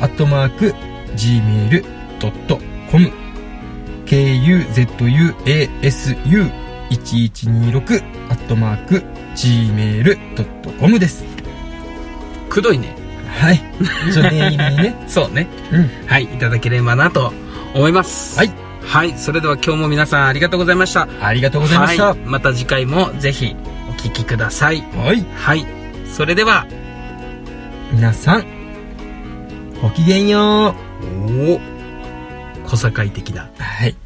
[0.00, 0.74] アットマーク
[1.16, 3.12] gmail.com。
[4.06, 6.50] k, u, z, u, a, s, u、
[6.90, 9.02] 1126、アットマーク
[9.34, 11.24] gmail.com です。
[12.48, 12.96] くどいね。
[13.28, 13.60] はい。
[14.12, 14.96] ちょ、念入りにね。
[15.06, 15.46] そうね。
[15.70, 15.90] うん。
[16.06, 17.32] はい、いただければなと
[17.74, 18.38] 思います。
[18.38, 18.50] はい。
[18.82, 21.06] はい、それでは今日も皆さんありがとうございました。
[21.20, 22.06] ありがとうございました。
[22.06, 23.54] はい、また次回もぜひ
[23.98, 24.80] お聞きください。
[24.92, 25.26] はい。
[25.34, 25.66] はい、
[26.06, 26.66] それでは、
[27.90, 28.44] 皆さん、
[29.82, 31.50] ごきげんよう。
[31.50, 31.60] おお、
[32.64, 33.96] 小堺的なはい。